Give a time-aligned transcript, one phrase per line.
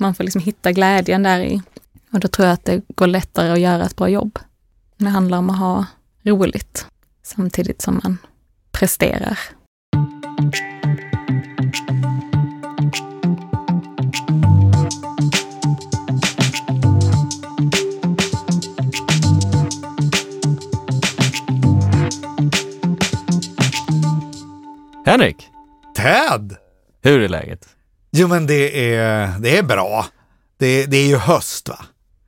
[0.00, 1.62] Man får liksom hitta glädjen där i.
[2.10, 4.38] Och då tror jag att det går lättare att göra ett bra jobb.
[4.96, 5.86] Det handlar om att ha
[6.22, 6.86] roligt
[7.22, 8.18] samtidigt som man
[8.70, 9.38] presterar.
[25.04, 25.50] Henrik,
[25.94, 26.56] Ted!
[27.02, 27.77] hur är läget?
[28.20, 30.06] Jo men det är, det är bra.
[30.58, 31.78] Det, det är ju höst va?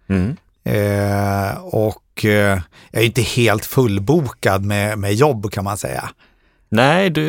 [0.08, 0.36] Mm.
[0.64, 6.10] Eh, och eh, jag är inte helt fullbokad med, med jobb kan man säga.
[6.68, 7.22] Nej, du,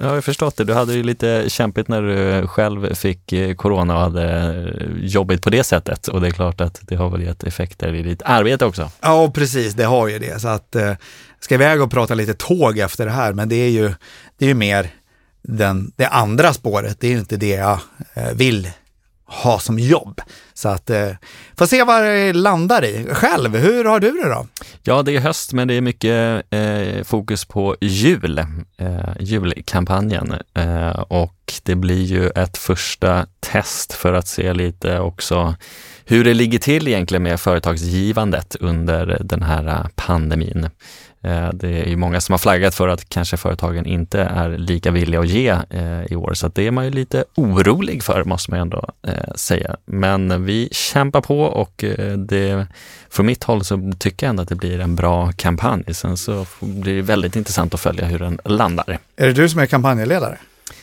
[0.00, 0.64] jag har ju förstått det.
[0.64, 5.42] Du hade ju lite kämpigt när du själv fick eh, corona och hade eh, jobbigt
[5.42, 6.08] på det sättet.
[6.08, 8.90] Och det är klart att det har väl gett effekter i ditt arbete också.
[9.00, 10.40] Ja precis, det har ju det.
[10.40, 10.92] Så att eh,
[11.40, 13.94] ska iväg och prata lite tåg efter det här, men det är ju,
[14.38, 14.90] det är ju mer
[15.42, 17.00] den, det andra spåret.
[17.00, 17.78] Det är ju inte det jag
[18.14, 18.70] eh, vill
[19.30, 20.20] ha som jobb.
[20.54, 21.10] Så att, eh,
[21.56, 23.06] får se vad det landar i.
[23.12, 24.46] Själv, hur har du det då?
[24.82, 28.38] Ja, det är höst, men det är mycket eh, fokus på jul,
[28.78, 30.34] eh, julkampanjen.
[30.54, 35.54] Eh, och det blir ju ett första test för att se lite också
[36.04, 40.68] hur det ligger till egentligen med företagsgivandet under den här eh, pandemin.
[41.22, 44.90] Eh, Det är ju många som har flaggat för att kanske företagen inte är lika
[44.90, 48.50] villiga att ge eh, i år, så det är man ju lite orolig för måste
[48.50, 49.76] man ändå eh, säga.
[49.84, 51.84] Men vi kämpar på och
[52.16, 52.66] det,
[53.10, 55.84] från mitt håll så tycker jag ändå att det blir en bra kampanj.
[55.94, 58.98] Sen så blir det väldigt intressant att följa hur den landar.
[59.16, 60.38] Är det du som är kampanjledare?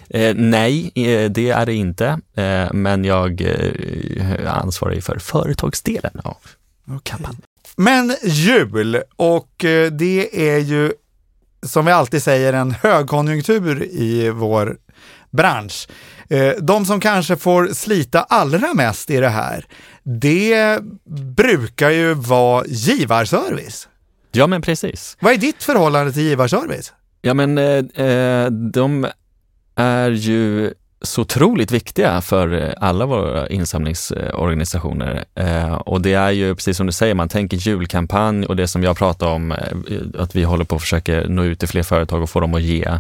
[0.09, 6.37] Eh, nej, eh, det är det inte, eh, men jag är ansvarig för företagsdelen av
[7.03, 7.41] kampanjen.
[7.77, 10.91] Men jul, och eh, det är ju
[11.65, 14.77] som vi alltid säger en högkonjunktur i vår
[15.31, 15.87] bransch.
[16.29, 19.65] Eh, De som kanske får slita allra mest i det här,
[20.03, 20.79] det
[21.35, 23.87] brukar ju vara givarservice.
[24.31, 25.17] Ja, men precis.
[25.19, 26.93] Vad är ditt förhållande till givarservice?
[27.21, 29.07] Ja, men eh, eh, de
[29.75, 30.73] är ju
[31.07, 35.25] så otroligt viktiga för eh, alla våra insamlingsorganisationer.
[35.35, 38.83] Eh, och det är ju precis som du säger, man tänker julkampanj och det som
[38.83, 39.57] jag pratar om, eh,
[40.17, 42.61] att vi håller på att försöka nå ut till fler företag och få dem att
[42.61, 42.99] ge,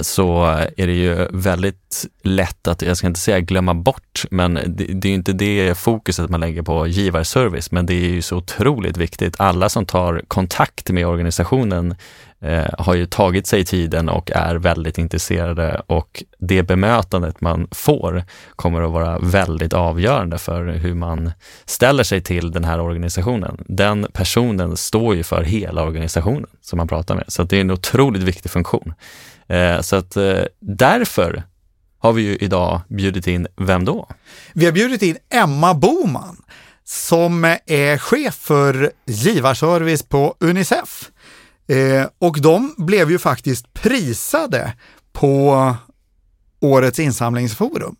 [0.00, 0.44] så
[0.76, 5.08] är det ju väldigt lätt att, jag ska inte säga glömma bort, men det, det
[5.08, 8.96] är ju inte det fokuset man lägger på givarservice, men det är ju så otroligt
[8.96, 9.34] viktigt.
[9.38, 11.94] Alla som tar kontakt med organisationen
[12.42, 18.24] Eh, har ju tagit sig tiden och är väldigt intresserade och det bemötandet man får
[18.56, 21.32] kommer att vara väldigt avgörande för hur man
[21.64, 23.64] ställer sig till den här organisationen.
[23.68, 27.60] Den personen står ju för hela organisationen som man pratar med, så att det är
[27.60, 28.94] en otroligt viktig funktion.
[29.46, 31.42] Eh, så att eh, därför
[31.98, 34.08] har vi ju idag bjudit in, vem då?
[34.52, 36.36] Vi har bjudit in Emma Boman
[36.84, 41.10] som är chef för givarservice på Unicef.
[41.72, 44.72] Eh, och de blev ju faktiskt prisade
[45.12, 45.74] på
[46.60, 47.96] årets insamlingsforum.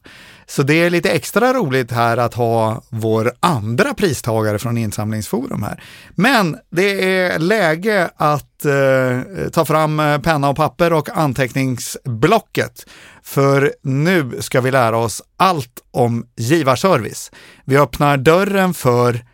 [0.47, 5.83] Så det är lite extra roligt här att ha vår andra pristagare från insamlingsforum här.
[6.15, 12.87] Men det är läge att eh, ta fram eh, penna och papper och anteckningsblocket.
[13.22, 17.31] För nu ska vi lära oss allt om givarservice.
[17.65, 19.25] Vi öppnar dörren för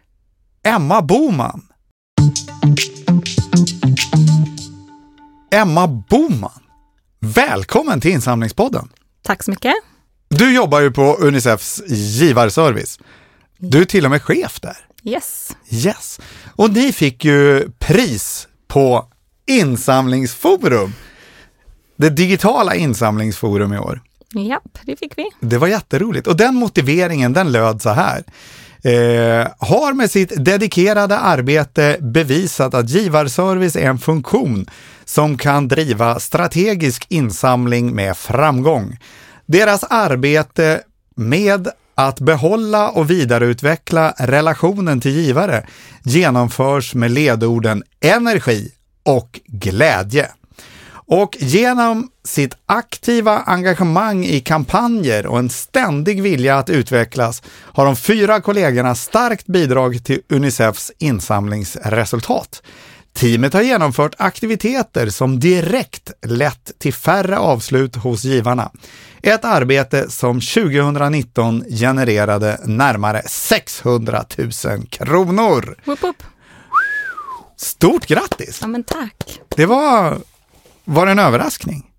[0.64, 1.62] Emma Boman.
[5.58, 6.60] Emma Boman,
[7.20, 8.88] välkommen till Insamlingspodden.
[9.22, 9.74] Tack så mycket.
[10.28, 12.98] Du jobbar ju på Unicefs givarservice.
[13.58, 14.76] Du är till och med chef där.
[15.04, 15.56] Yes.
[15.70, 16.20] Yes.
[16.56, 19.06] Och ni fick ju pris på
[19.46, 20.92] Insamlingsforum.
[21.96, 24.02] Det digitala insamlingsforum i år.
[24.34, 25.30] Japp, det fick vi.
[25.40, 26.26] Det var jätteroligt.
[26.26, 28.24] Och den motiveringen, den löd så här.
[28.82, 34.66] Eh, har med sitt dedikerade arbete bevisat att givarservice är en funktion
[35.04, 38.98] som kan driva strategisk insamling med framgång.
[39.46, 40.80] Deras arbete
[41.16, 45.66] med att behålla och vidareutveckla relationen till givare
[46.02, 48.72] genomförs med ledorden energi
[49.02, 50.28] och glädje.
[51.10, 57.96] Och genom sitt aktiva engagemang i kampanjer och en ständig vilja att utvecklas har de
[57.96, 62.62] fyra kollegorna starkt bidragit till Unicefs insamlingsresultat.
[63.12, 68.70] Teamet har genomfört aktiviteter som direkt lett till färre avslut hos givarna.
[69.22, 75.76] Ett arbete som 2019 genererade närmare 600 000 kronor.
[75.84, 76.22] Woop woop.
[77.56, 78.58] Stort grattis!
[78.60, 79.40] Ja men tack.
[79.56, 80.18] Det var,
[80.88, 81.90] var det en överraskning?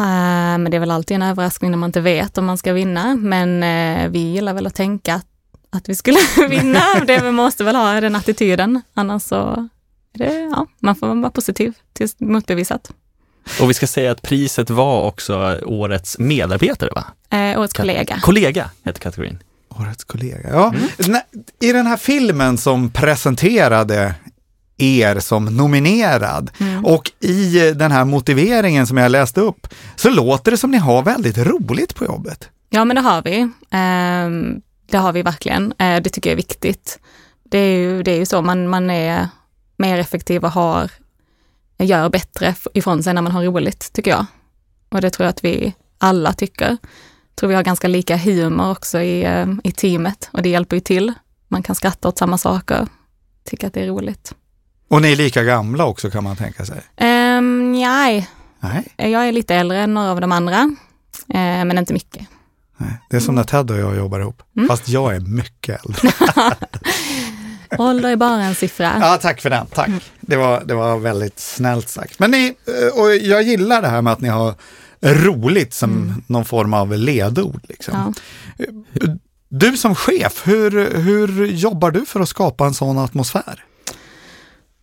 [0.00, 2.72] Uh, men det är väl alltid en överraskning när man inte vet om man ska
[2.72, 3.16] vinna.
[3.16, 5.26] Men uh, vi gillar väl att tänka att,
[5.70, 6.18] att vi skulle
[6.48, 6.80] vinna.
[7.06, 8.82] det måste väl ha den attityden.
[8.94, 9.68] Annars så
[10.14, 12.90] är det, ja, man får vara positiv tills motbevisat.
[13.60, 17.04] Och vi ska säga att priset var också årets medarbetare, va?
[17.34, 18.18] Uh, årets kollega.
[18.22, 19.38] Kollega heter kategorin.
[19.68, 20.74] Årets kollega, ja.
[20.98, 21.20] Mm.
[21.60, 24.14] I den här filmen som presenterade
[24.76, 26.50] er som nominerad.
[26.58, 26.84] Mm.
[26.84, 29.66] Och i den här motiveringen som jag läste upp
[29.96, 32.48] så låter det som ni har väldigt roligt på jobbet.
[32.70, 33.48] Ja, men det har vi.
[33.70, 35.74] Ehm, det har vi verkligen.
[35.78, 36.98] Eh, det tycker jag är viktigt.
[37.44, 39.28] Det är ju, det är ju så, man, man är
[39.76, 40.90] mer effektiv och har,
[41.78, 44.26] gör bättre ifrån sig när man har roligt, tycker jag.
[44.88, 46.68] Och det tror jag att vi alla tycker.
[46.68, 50.76] Jag tror vi har ganska lika humor också i, eh, i teamet och det hjälper
[50.76, 51.12] ju till.
[51.48, 52.86] Man kan skratta åt samma saker,
[53.44, 54.34] tycka att det är roligt.
[54.94, 56.76] Och ni är lika gamla också kan man tänka sig?
[57.00, 58.28] Um, nej.
[58.60, 60.74] nej, jag är lite äldre än några av de andra, uh,
[61.28, 62.26] men inte mycket.
[62.76, 62.90] Nej.
[63.10, 64.68] Det är som när Ted och jag jobbar ihop, mm.
[64.68, 66.12] fast jag är mycket äldre.
[67.78, 68.96] Ålder är bara en siffra.
[69.00, 69.66] Ja, tack för den.
[69.66, 69.90] Tack.
[70.20, 72.18] Det, var, det var väldigt snällt sagt.
[72.18, 74.54] Men ni, eh, och jag gillar det här med att ni har
[75.02, 76.22] roligt som mm.
[76.26, 77.60] någon form av ledord.
[77.68, 78.14] Liksom.
[78.58, 78.72] Ja.
[79.48, 83.64] Du som chef, hur, hur jobbar du för att skapa en sån atmosfär?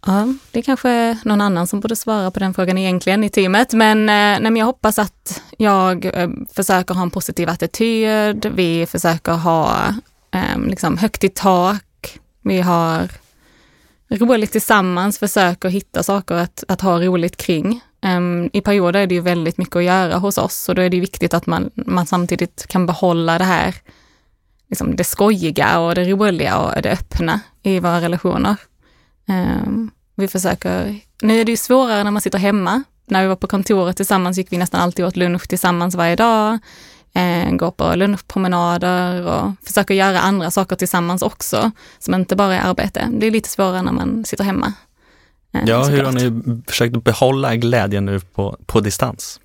[0.06, 3.74] Ja, det är kanske någon annan som borde svara på den frågan egentligen i teamet,
[3.74, 8.46] men, eh, nej, men jag hoppas att jag eh, försöker ha en positiv attityd.
[8.56, 9.88] Vi försöker ha
[10.32, 12.20] eh, liksom högt i tak.
[12.44, 13.10] Vi har
[14.10, 17.82] roligt tillsammans, försöker hitta saker att, att ha roligt kring.
[18.06, 20.90] Um, I perioder är det ju väldigt mycket att göra hos oss och då är
[20.90, 23.76] det viktigt att man, man samtidigt kan behålla det här,
[24.70, 28.56] liksom det skojiga och det roliga och det öppna i våra relationer.
[29.32, 32.84] Um, vi försöker, nu är det ju svårare när man sitter hemma.
[33.06, 36.60] När vi var på kontoret tillsammans gick vi nästan alltid åt lunch tillsammans varje dag.
[37.14, 42.70] Eh, går på lunchpromenader och försöker göra andra saker tillsammans också, som inte bara är
[42.70, 43.08] arbete.
[43.12, 44.74] Det är lite svårare när man sitter hemma.
[45.54, 49.40] Eh, ja, hur har ni försökt behålla glädjen nu på, på distans?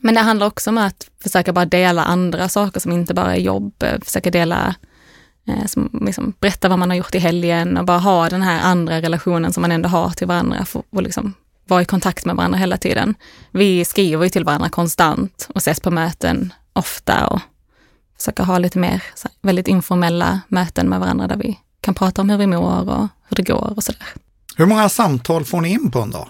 [0.00, 3.40] Men det handlar också om att försöka bara dela andra saker som inte bara är
[3.40, 4.74] jobb, eh, försöka dela
[5.66, 9.00] som liksom berättar vad man har gjort i helgen och bara ha den här andra
[9.00, 11.34] relationen som man ändå har till varandra och liksom
[11.66, 13.14] vara i kontakt med varandra hela tiden.
[13.50, 17.40] Vi skriver ju till varandra konstant och ses på möten ofta och
[18.16, 19.02] försöker ha lite mer
[19.42, 23.36] väldigt informella möten med varandra där vi kan prata om hur vi mår och hur
[23.36, 24.06] det går och sådär.
[24.56, 26.28] Hur många samtal får ni in på en dag?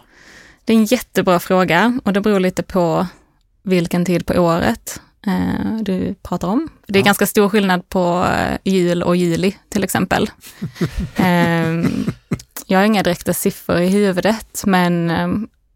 [0.64, 3.06] Det är en jättebra fråga och det beror lite på
[3.62, 5.11] vilken tid på året eh,
[5.80, 6.68] du pratar om.
[6.86, 7.04] Det är ja.
[7.04, 10.30] ganska stor skillnad på eh, jul och juli till exempel.
[11.16, 11.66] eh,
[12.66, 15.28] jag har inga direkta siffror i huvudet, men eh,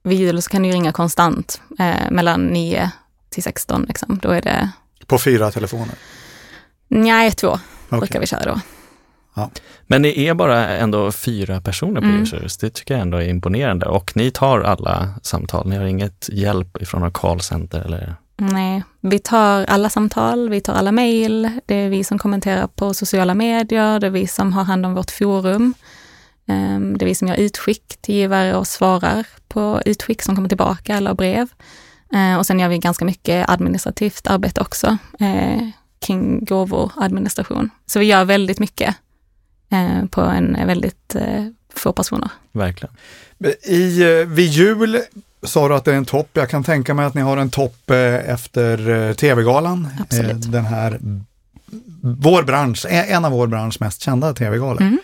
[0.02, 2.90] vid jul så kan du ringa konstant eh, mellan 9
[3.30, 3.84] till 16.
[3.88, 4.18] Liksom.
[4.22, 4.70] Då är det...
[5.06, 5.94] På fyra telefoner?
[6.88, 7.98] Nej, två okay.
[7.98, 8.60] brukar vi köra då.
[9.34, 9.50] Ja.
[9.86, 12.22] Men ni är bara ändå fyra personer på mm.
[12.22, 12.56] Users.
[12.56, 13.86] Det tycker jag ändå är imponerande.
[13.86, 15.68] Och ni tar alla samtal.
[15.68, 18.14] Ni har inget hjälp ifrån något callcenter eller?
[18.38, 22.94] Nej, vi tar alla samtal, vi tar alla mejl, det är vi som kommenterar på
[22.94, 25.74] sociala medier, det är vi som har hand om vårt forum.
[26.46, 30.48] Ehm, det är vi som gör utskick till givare och svarar på utskick som kommer
[30.48, 31.48] tillbaka eller brev.
[32.12, 35.68] Ehm, och sen gör vi ganska mycket administrativt arbete också eh,
[35.98, 37.70] kring gåvor och gåvoadministration.
[37.86, 38.96] Så vi gör väldigt mycket
[39.70, 42.28] eh, på en väldigt eh, få personer.
[42.52, 42.94] Verkligen.
[43.62, 45.00] I, vid jul
[45.42, 46.28] sa du att det är en topp.
[46.32, 49.88] Jag kan tänka mig att ni har en topp eh, efter eh, TV-galan.
[49.94, 50.52] Eh, Absolut.
[50.52, 51.00] Den här,
[52.02, 54.80] vår bransch, en av vår bransch mest kända TV-galor.
[54.80, 54.98] Mm.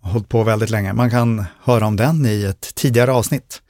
[0.00, 0.92] Har hållit på väldigt länge.
[0.92, 3.62] Man kan höra om den i ett tidigare avsnitt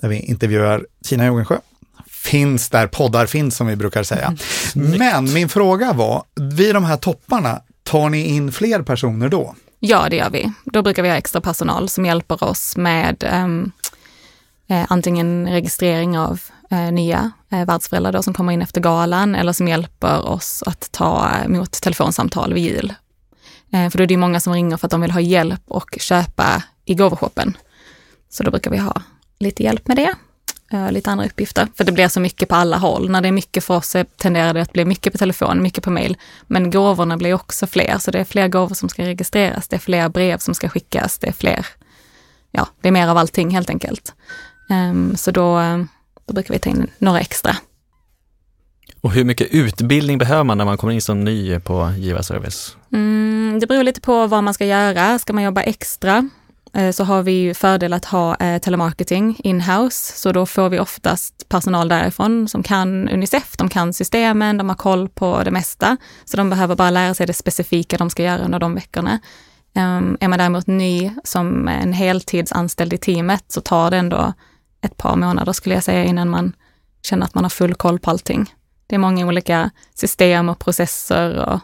[0.00, 1.58] där vi intervjuar Tina Jogensjö.
[2.06, 4.36] Finns där poddar finns som vi brukar säga.
[4.76, 4.98] Mm.
[4.98, 9.54] Men min fråga var, vid de här topparna, tar ni in fler personer då?
[9.80, 10.52] Ja, det gör vi.
[10.64, 13.72] Då brukar vi ha extra personal som hjälper oss med um,
[14.68, 19.52] eh, antingen registrering av eh, nya eh, världsföräldrar då, som kommer in efter galan eller
[19.52, 22.94] som hjälper oss att ta eh, emot telefonsamtal vid jul.
[23.72, 25.96] Eh, för då är det många som ringer för att de vill ha hjälp och
[26.00, 27.56] köpa i gåvoshoppen.
[28.28, 29.02] Så då brukar vi ha
[29.38, 30.14] lite hjälp med det.
[30.72, 33.10] Eh, lite andra uppgifter, för det blir så mycket på alla håll.
[33.10, 35.90] När det är mycket för oss tenderar det att bli mycket på telefon, mycket på
[35.90, 36.16] mail.
[36.46, 39.80] Men gåvorna blir också fler, så det är fler gåvor som ska registreras, det är
[39.80, 41.66] fler brev som ska skickas, det är fler,
[42.50, 44.14] ja, det är mer av allting helt enkelt.
[44.68, 45.60] Um, så då,
[46.26, 47.56] då brukar vi ta in några extra.
[49.00, 52.76] Och hur mycket utbildning behöver man när man kommer in som ny på givarservice?
[52.92, 55.18] Mm, det beror lite på vad man ska göra.
[55.18, 56.28] Ska man jobba extra
[56.72, 60.78] eh, så har vi ju fördel att ha eh, telemarketing in-house, så då får vi
[60.78, 65.96] oftast personal därifrån som kan Unicef, de kan systemen, de har koll på det mesta,
[66.24, 69.18] så de behöver bara lära sig det specifika de ska göra under de veckorna.
[69.76, 74.32] Um, är man däremot ny som en heltidsanställd i teamet så tar det ändå
[74.80, 76.52] ett par månader skulle jag säga innan man
[77.02, 78.54] känner att man har full koll på allting.
[78.86, 81.60] Det är många olika system och processer och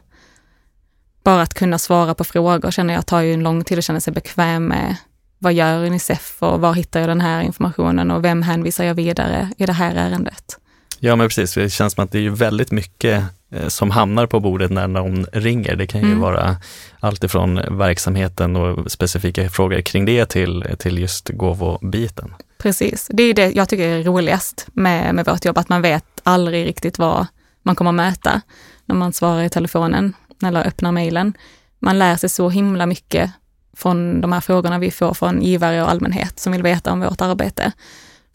[1.25, 4.01] bara att kunna svara på frågor känner jag tar ju en lång tid att känna
[4.01, 4.97] sig bekväm med.
[5.39, 9.51] Vad gör Unicef och var hittar jag den här informationen och vem hänvisar jag vidare
[9.59, 10.59] i det här ärendet?
[11.05, 14.41] Ja men precis, det känns som att det är väldigt mycket eh, som hamnar på
[14.41, 15.77] bordet när någon ringer.
[15.77, 16.21] Det kan ju mm.
[16.21, 16.57] vara
[17.01, 22.35] allt ifrån verksamheten och specifika frågor kring det till, till just gåvobiten.
[22.63, 26.05] Precis, det är det jag tycker är roligast med, med vårt jobb, att man vet
[26.23, 27.27] aldrig riktigt vad
[27.63, 28.41] man kommer möta
[28.87, 31.33] när man svarar i telefonen eller öppnar mejlen.
[31.79, 33.31] Man lär sig så himla mycket
[33.77, 37.21] från de här frågorna vi får från givare och allmänhet som vill veta om vårt
[37.21, 37.73] arbete.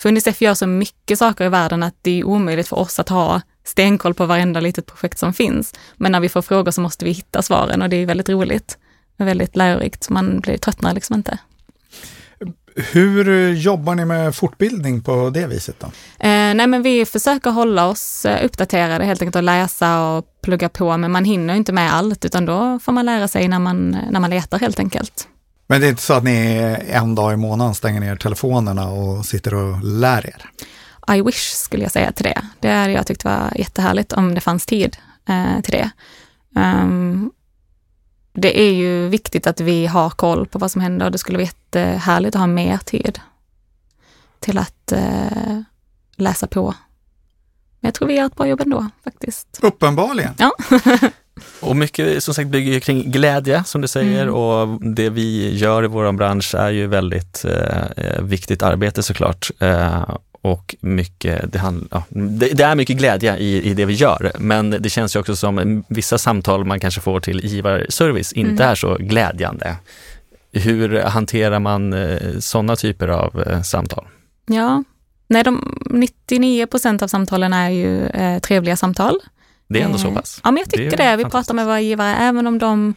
[0.01, 3.09] För Unicef gör så mycket saker i världen att det är omöjligt för oss att
[3.09, 5.73] ha stenkoll på varenda litet projekt som finns.
[5.95, 8.77] Men när vi får frågor så måste vi hitta svaren och det är väldigt roligt.
[9.19, 11.37] och väldigt lärorikt, man blir tröttnar liksom inte.
[12.77, 15.87] Hur jobbar ni med fortbildning på det viset då?
[15.87, 15.91] Eh,
[16.29, 20.97] nej men vi försöker hålla oss eh, uppdaterade helt enkelt och läsa och plugga på,
[20.97, 24.19] men man hinner inte med allt utan då får man lära sig när man, när
[24.19, 25.27] man letar helt enkelt.
[25.67, 29.25] Men det är inte så att ni en dag i månaden stänger ner telefonerna och
[29.25, 30.49] sitter och lär er?
[31.15, 32.41] I wish skulle jag säga till det.
[32.59, 34.97] Det hade jag tyckt var jättehärligt om det fanns tid
[35.29, 35.91] eh, till det.
[36.55, 37.31] Um,
[38.41, 41.37] det är ju viktigt att vi har koll på vad som händer och det skulle
[41.37, 43.19] vara jättehärligt att ha mer tid
[44.39, 45.61] till att eh,
[46.15, 46.73] läsa på.
[47.79, 49.59] Men jag tror vi gör ett bra jobb ändå faktiskt.
[49.61, 50.33] Uppenbarligen.
[50.37, 50.51] Ja.
[51.59, 54.35] och mycket som sagt bygger kring glädje som du säger mm.
[54.35, 59.51] och det vi gör i vår bransch är ju väldigt eh, viktigt arbete såklart.
[59.59, 63.93] Eh, och mycket, det, hand, ja, det, det, är mycket glädje i, i det vi
[63.93, 68.63] gör, men det känns ju också som vissa samtal man kanske får till givarservice inte
[68.63, 68.71] mm.
[68.71, 69.75] är så glädjande.
[70.51, 74.07] Hur hanterar man eh, sådana typer av eh, samtal?
[74.45, 74.83] Ja,
[75.27, 79.19] nej, de 99 procent av samtalen är ju eh, trevliga samtal.
[79.67, 80.41] Det är ändå så pass?
[80.43, 81.11] Ja, men jag tycker det.
[81.11, 81.15] det.
[81.15, 82.93] Vi pratar med våra givare, även om de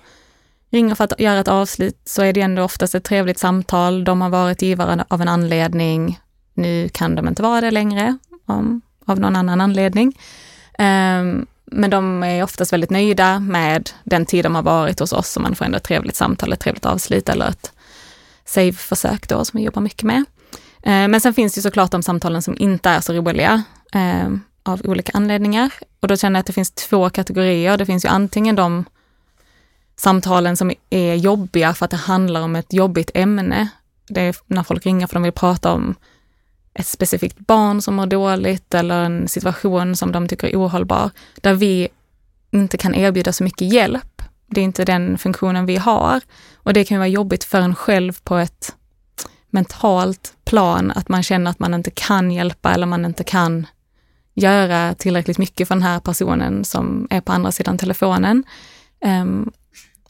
[0.70, 4.04] ringer för att göra ett avslut så är det ändå oftast ett trevligt samtal.
[4.04, 6.20] De har varit givare av en anledning
[6.60, 10.18] nu kan de inte vara det längre om, av någon annan anledning.
[10.78, 15.36] Um, men de är oftast väldigt nöjda med den tid de har varit hos oss
[15.36, 17.72] och man får ändå ett trevligt samtal, ett trevligt avslut eller ett
[18.44, 20.24] save-försök då som vi jobbar mycket med.
[20.86, 23.62] Uh, men sen finns det såklart de samtalen som inte är så roliga
[23.92, 25.70] ehm, av olika anledningar.
[26.00, 27.76] Och då känner jag att det finns två kategorier.
[27.76, 28.84] Det finns ju antingen de
[29.96, 33.68] samtalen som är jobbiga för att det handlar om ett jobbigt ämne.
[34.08, 35.94] Det är när folk ringer för att de vill prata om
[36.74, 41.10] ett specifikt barn som mår dåligt eller en situation som de tycker är ohållbar,
[41.40, 41.88] där vi
[42.50, 44.22] inte kan erbjuda så mycket hjälp.
[44.46, 46.20] Det är inte den funktionen vi har.
[46.54, 48.74] Och det kan vara jobbigt för en själv på ett
[49.50, 53.66] mentalt plan, att man känner att man inte kan hjälpa eller man inte kan
[54.34, 58.44] göra tillräckligt mycket för den här personen som är på andra sidan telefonen.
[59.04, 59.52] Um,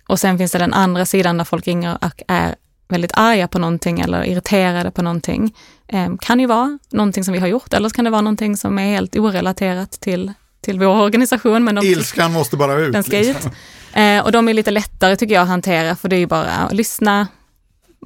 [0.06, 2.54] och sen finns det den andra sidan där folk ringer och är
[2.88, 5.54] väldigt arga på någonting eller irriterade på någonting.
[5.92, 8.56] Eh, kan ju vara någonting som vi har gjort eller så kan det vara någonting
[8.56, 11.64] som är helt orelaterat till, till vår organisation.
[11.64, 12.92] Men de, Ilskan måste bara ut.
[12.92, 13.50] Den ska liksom.
[13.50, 13.56] ut.
[13.92, 16.50] Eh, och de är lite lättare tycker jag att hantera för det är ju bara
[16.50, 17.28] att lyssna.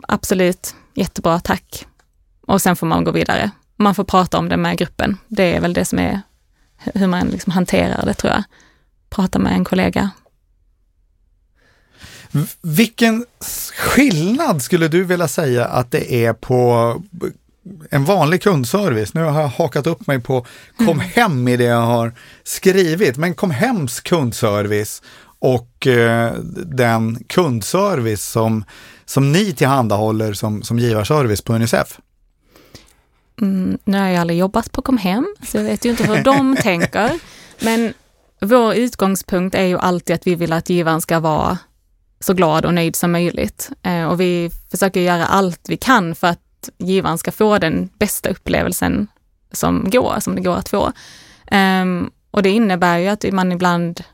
[0.09, 1.87] Absolut, jättebra, tack.
[2.47, 3.51] Och sen får man gå vidare.
[3.77, 5.17] Man får prata om det med gruppen.
[5.29, 6.21] Det är väl det som är
[6.77, 8.43] hur man liksom hanterar det tror jag.
[9.11, 10.11] Prata med en kollega,
[12.63, 13.27] vilken
[13.77, 17.03] skillnad skulle du vilja säga att det är på
[17.91, 19.15] en vanlig kundservice?
[19.15, 21.01] Nu har jag hakat upp mig på kom mm.
[21.01, 22.13] hem i det jag har
[22.45, 25.03] skrivit, men kom hems kundservice
[25.39, 26.35] och eh,
[26.67, 28.65] den kundservice som,
[29.05, 31.99] som ni tillhandahåller som, som givarservice på Unicef?
[33.41, 36.57] Mm, nu har jag aldrig jobbat på Comhem, så jag vet ju inte hur de
[36.63, 37.19] tänker.
[37.61, 37.95] Men
[38.41, 41.59] vår utgångspunkt är ju alltid att vi vill att givaren ska vara
[42.21, 43.71] så glad och nöjd som möjligt.
[43.83, 46.44] Eh, och vi försöker göra allt vi kan för att
[46.79, 49.07] givaren ska få den bästa upplevelsen
[49.53, 50.93] som går, som det går att få.
[51.51, 54.05] Um, och det innebär ju att man ibland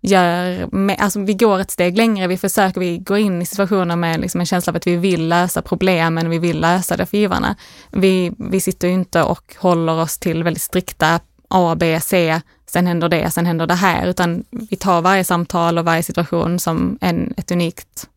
[0.00, 3.96] gör, med, alltså vi går ett steg längre, vi försöker, vi går in i situationer
[3.96, 7.16] med liksom en känsla av att vi vill lösa problemen, vi vill lösa det för
[7.16, 7.56] givarna.
[7.90, 12.86] Vi, vi sitter ju inte och håller oss till väldigt strikta A, B, C sen
[12.86, 16.98] händer det, sen händer det här, utan vi tar varje samtal och varje situation som
[17.00, 18.08] en, ett unikt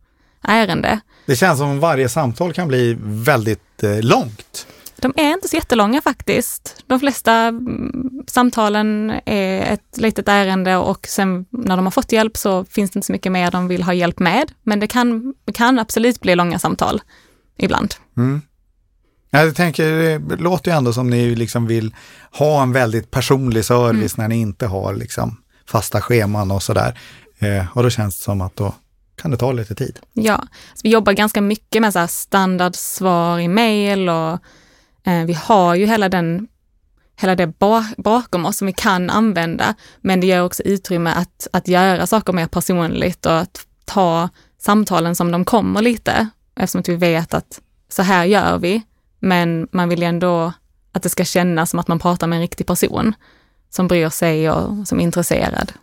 [0.43, 0.99] ärende.
[1.25, 4.67] Det känns som varje samtal kan bli väldigt eh, långt.
[4.99, 6.83] De är inte så jättelånga faktiskt.
[6.87, 12.37] De flesta mm, samtalen är ett litet ärende och sen när de har fått hjälp
[12.37, 14.51] så finns det inte så mycket mer de vill ha hjälp med.
[14.63, 17.01] Men det kan, kan absolut bli långa samtal
[17.57, 17.95] ibland.
[18.17, 18.41] Mm.
[19.29, 21.95] Jag tänker, det låter ju ändå som ni liksom vill
[22.31, 26.99] ha en väldigt personlig service när ni inte har liksom fasta scheman och sådär.
[27.39, 28.75] Eh, och då känns det som att då
[29.21, 29.99] kan det ta lite tid.
[30.13, 34.39] Ja, så vi jobbar ganska mycket med så här standardsvar i mail och
[35.03, 36.47] eh, vi har ju hela den
[37.19, 37.53] hela det
[37.97, 42.33] bakom oss som vi kan använda, men det ger också utrymme att, att göra saker
[42.33, 47.61] mer personligt och att ta samtalen som de kommer lite, eftersom att vi vet att
[47.89, 48.81] så här gör vi,
[49.19, 50.53] men man vill ju ändå
[50.91, 53.15] att det ska kännas som att man pratar med en riktig person
[53.69, 55.73] som bryr sig och som är intresserad.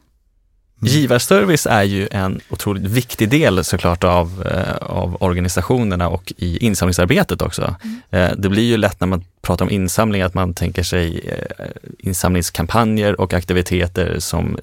[0.87, 7.43] Givarservice är ju en otroligt viktig del såklart av, eh, av organisationerna och i insamlingsarbetet
[7.43, 7.75] också.
[8.11, 8.41] Mm.
[8.41, 11.21] Det blir ju lätt när man pratar om insamling att man tänker sig
[11.59, 11.67] eh,
[11.99, 14.59] insamlingskampanjer och aktiviteter som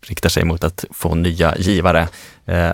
[0.00, 2.08] riktar sig mot att få nya givare.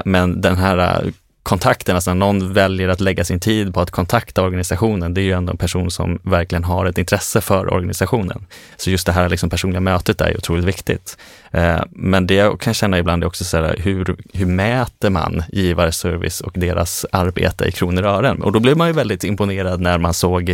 [0.04, 1.12] Men den här
[1.42, 5.23] kontakten, alltså när någon väljer att lägga sin tid på att kontakta organisationen, det är
[5.23, 8.47] ju ändå en person som verkligen har ett intresse för organisationen.
[8.76, 11.18] Så just det här liksom personliga mötet är otroligt viktigt.
[11.50, 15.42] Eh, men det jag kan känna ibland är också så här, hur, hur mäter man
[15.49, 18.42] givarservice och deras arbete i kronor och ören?
[18.42, 20.50] Och då blev man ju väldigt imponerad när man såg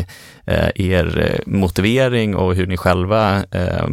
[0.47, 3.45] eh, er eh, motivering och hur ni själva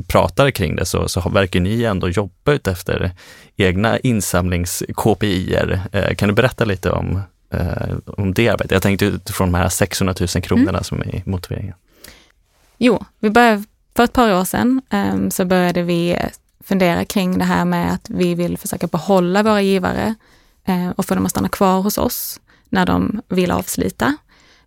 [0.07, 3.11] pratar kring det, så, så verkar ni ändå jobba ut efter
[3.57, 6.15] egna insamlings-KPI-er.
[6.15, 7.21] Kan du berätta lite om,
[8.05, 8.71] om det arbetet?
[8.71, 10.83] Jag tänkte utifrån de här 600 000 kronorna mm.
[10.83, 11.75] som är motiveringen.
[12.77, 13.63] Jo, vi började,
[13.95, 14.81] för ett par år sedan
[15.31, 16.17] så började vi
[16.63, 20.15] fundera kring det här med att vi vill försöka behålla våra givare
[20.65, 24.17] eh, och få dem att stanna kvar hos oss när de vill avsluta.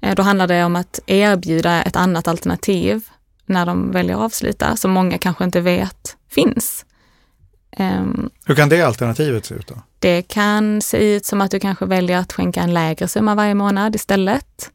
[0.00, 3.08] Eh, då handlar det om att erbjuda ett annat alternativ
[3.46, 6.85] när de väljer att avsluta, som många kanske inte vet finns.
[7.78, 9.74] Um, Hur kan det alternativet se ut då?
[9.98, 13.54] Det kan se ut som att du kanske väljer att skänka en lägre summa varje
[13.54, 14.70] månad istället.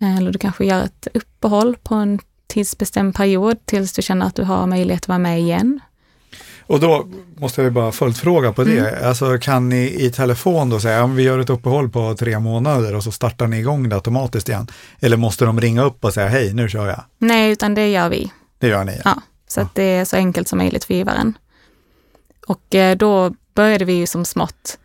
[0.00, 4.42] Eller du kanske gör ett uppehåll på en tidsbestämd period tills du känner att du
[4.42, 5.80] har möjlighet att vara med igen.
[6.68, 7.06] Och då
[7.36, 8.78] måste vi bara följdfråga på det.
[8.78, 9.08] Mm.
[9.08, 12.94] Alltså kan ni i telefon då säga, om vi gör ett uppehåll på tre månader
[12.94, 14.66] och så startar ni igång det automatiskt igen?
[15.00, 17.04] Eller måste de ringa upp och säga, hej, nu kör jag?
[17.18, 18.32] Nej, utan det gör vi.
[18.58, 19.00] Det gör ni?
[19.04, 19.64] Ja, så ja.
[19.64, 21.34] att det är så enkelt som möjligt för givaren.
[22.48, 24.78] Och eh, då började vi ju som smått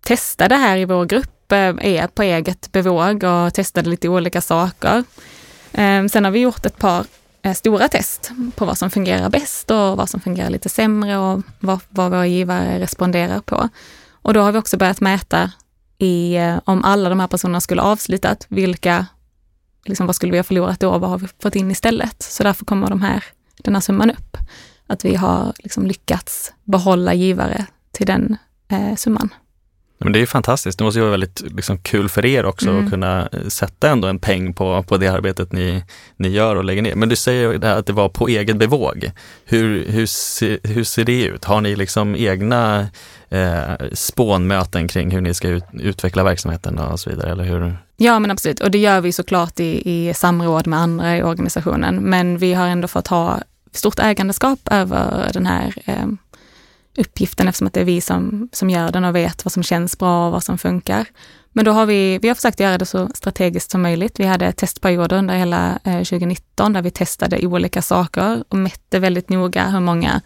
[0.00, 5.04] testa det här i vår grupp, eh, på eget bevåg och testade lite olika saker.
[5.72, 7.06] Ehm, sen har vi gjort ett par
[7.42, 11.42] eh, stora test på vad som fungerar bäst och vad som fungerar lite sämre och
[11.60, 13.68] vad, vad våra givare responderar på.
[14.12, 15.52] Och då har vi också börjat mäta
[15.98, 19.06] i, eh, om alla de här personerna skulle avslutat, vilka,
[19.84, 22.22] liksom vad skulle vi ha förlorat då, vad har vi fått in istället?
[22.22, 23.24] Så därför kommer de här,
[23.56, 24.36] den här summan upp.
[24.88, 28.36] Att vi har liksom lyckats behålla givare till den
[28.68, 29.30] eh, summan.
[30.00, 30.78] Men det är fantastiskt.
[30.78, 32.84] Det måste ju vara väldigt liksom, kul för er också mm.
[32.84, 35.84] att kunna eh, sätta ändå en peng på, på det arbetet ni,
[36.16, 36.94] ni gör och lägger ner.
[36.94, 39.10] Men du säger att det var på eget bevåg.
[39.44, 41.44] Hur, hur, se, hur ser det ut?
[41.44, 42.88] Har ni liksom egna
[43.28, 47.30] eh, spånmöten kring hur ni ska ut, utveckla verksamheten och så vidare?
[47.30, 47.78] Eller hur?
[47.96, 48.60] Ja, men absolut.
[48.60, 51.96] Och det gör vi såklart i, i samråd med andra i organisationen.
[51.96, 53.40] Men vi har ändå fått ha
[53.78, 56.06] stort ägandeskap över den här eh,
[56.98, 59.98] uppgiften eftersom att det är vi som, som gör den och vet vad som känns
[59.98, 61.06] bra och vad som funkar.
[61.52, 64.20] Men då har vi, vi har försökt göra det så strategiskt som möjligt.
[64.20, 69.28] Vi hade testperioder under hela eh, 2019 där vi testade olika saker och mätte väldigt
[69.28, 70.20] noga hur många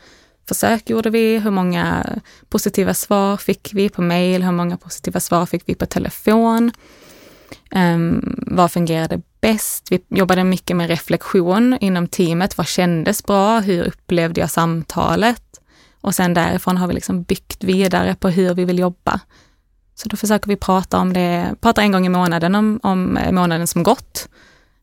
[0.49, 2.07] försök gjorde vi, hur många
[2.49, 6.73] positiva svar fick vi på mail, hur många positiva svar fick vi på telefon.
[7.75, 9.87] Um, vad fungerade bäst?
[9.91, 12.59] Vi jobbade mycket med reflektion inom teamet.
[12.59, 13.61] Vad kändes bra?
[13.61, 15.43] Hur upplevde jag samtalet?
[16.01, 19.21] Och sen därifrån har vi liksom byggt vidare på hur vi vill jobba.
[19.95, 23.33] Så då försöker vi prata om det, prata en gång i månaden om, om eh,
[23.33, 24.29] månaden som gått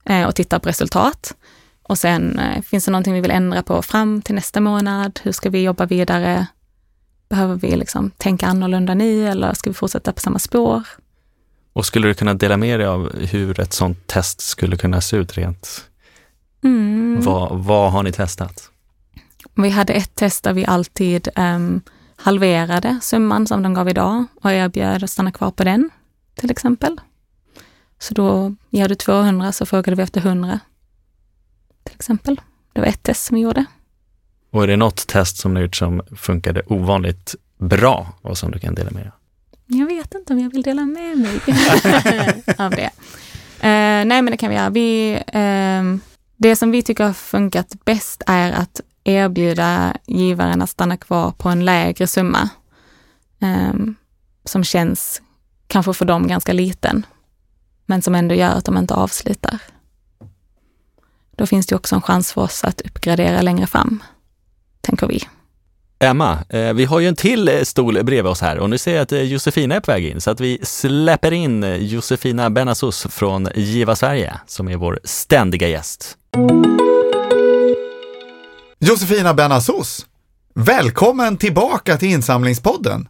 [0.05, 1.35] eh, och titta på resultat.
[1.83, 5.19] Och sen eh, finns det någonting vi vill ändra på fram till nästa månad?
[5.23, 6.47] Hur ska vi jobba vidare?
[7.29, 10.83] Behöver vi liksom tänka annorlunda nu eller ska vi fortsätta på samma spår?
[11.73, 15.17] Och skulle du kunna dela med dig av hur ett sådant test skulle kunna se
[15.17, 15.85] ut rent?
[16.63, 17.21] Mm.
[17.21, 18.71] Vad, vad har ni testat?
[19.55, 21.81] Vi hade ett test där vi alltid um,
[22.15, 25.89] halverade summan som de gav idag och erbjöd att stanna kvar på den,
[26.35, 27.01] till exempel.
[27.99, 30.59] Så då ger du 200 så frågade vi efter 100,
[31.83, 32.41] till exempel.
[32.73, 33.65] Det var ett test som vi gjorde.
[34.51, 38.59] Och är det något test som ni gjort som funkade ovanligt bra och som du
[38.59, 39.11] kan dela med dig
[39.71, 41.39] Jag vet inte om jag vill dela med mig
[42.57, 42.89] av det.
[43.59, 44.69] Eh, nej, men det kan vi göra.
[44.69, 45.83] Vi, eh,
[46.37, 51.49] det som vi tycker har funkat bäst är att erbjuda givaren att stanna kvar på
[51.49, 52.49] en lägre summa
[53.41, 53.73] eh,
[54.45, 55.21] som känns
[55.67, 57.05] kanske för dem ganska liten,
[57.85, 59.61] men som ändå gör att de inte avslutar.
[61.31, 64.03] Då finns det också en chans för oss att uppgradera längre fram,
[64.81, 65.27] tänker vi.
[66.01, 68.93] Emma, eh, vi har ju en till eh, stol bredvid oss här och nu ser
[68.93, 73.07] jag att eh, Josefina är på väg in så att vi släpper in Josefina Benasos
[73.09, 76.17] från Giva Sverige som är vår ständiga gäst.
[78.79, 80.05] Josefina Benasos,
[80.53, 83.07] välkommen tillbaka till Insamlingspodden.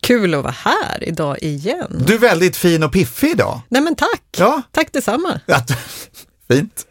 [0.00, 2.02] Kul att vara här idag igen.
[2.06, 3.60] Du är väldigt fin och piffig idag.
[3.68, 4.22] Nej men tack!
[4.38, 4.62] Ja.
[4.70, 5.40] Tack detsamma.
[6.48, 6.86] Fint,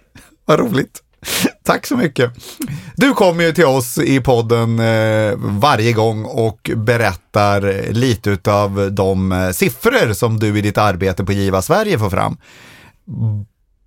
[0.45, 1.03] vad roligt.
[1.63, 2.33] Tack så mycket.
[2.95, 9.31] Du kommer ju till oss i podden eh, varje gång och berättar lite av de
[9.31, 12.37] eh, siffror som du i ditt arbete på Giva Sverige får fram.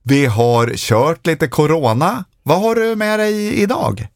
[0.02, 2.24] Vi har kört lite corona.
[2.42, 4.08] Vad har du med dig idag?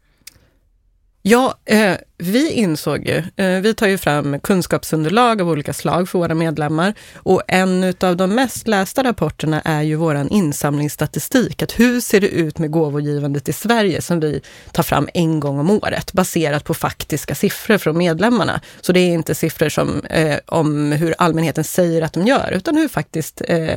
[1.23, 6.19] Ja, eh, vi insåg ju, eh, vi tar ju fram kunskapsunderlag av olika slag för
[6.19, 11.63] våra medlemmar och en av de mest lästa rapporterna är ju våran insamlingsstatistik.
[11.63, 14.41] Att hur ser det ut med gåvogivandet i Sverige som vi
[14.73, 18.61] tar fram en gång om året baserat på faktiska siffror från medlemmarna.
[18.81, 22.77] Så det är inte siffror som, eh, om hur allmänheten säger att de gör, utan
[22.77, 23.69] hur faktiskt eh,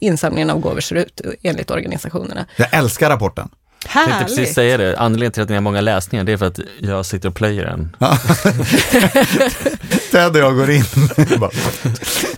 [0.00, 2.46] insamlingen av gåvor ser ut enligt organisationerna.
[2.56, 3.48] Jag älskar rapporten.
[3.84, 4.10] Härligt!
[4.10, 6.46] Jag tänkte precis säga det, anledningen till att ni har många läsningar det är för
[6.46, 7.96] att jag sitter och plöjer den.
[10.10, 10.84] Ted och jag går in.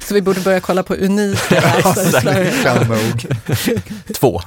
[0.01, 1.61] Så vi borde börja kolla på unika.
[2.63, 3.27] Kan nog.
[4.15, 4.43] Två.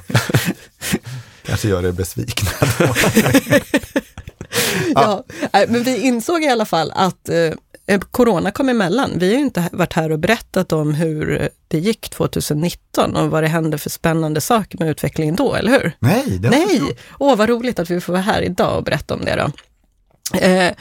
[1.46, 2.50] Kanske gör er besvikna.
[4.94, 7.50] ja, men vi insåg i alla fall att eh,
[8.10, 9.10] corona kom emellan.
[9.18, 13.42] Vi har ju inte varit här och berättat om hur det gick 2019 och vad
[13.42, 15.92] det hände för spännande saker med utvecklingen då, eller hur?
[15.98, 16.96] Nej, det Nej!
[17.18, 19.50] Åh, vad roligt att vi får vara här idag och berätta om det då.
[20.38, 20.72] Eh,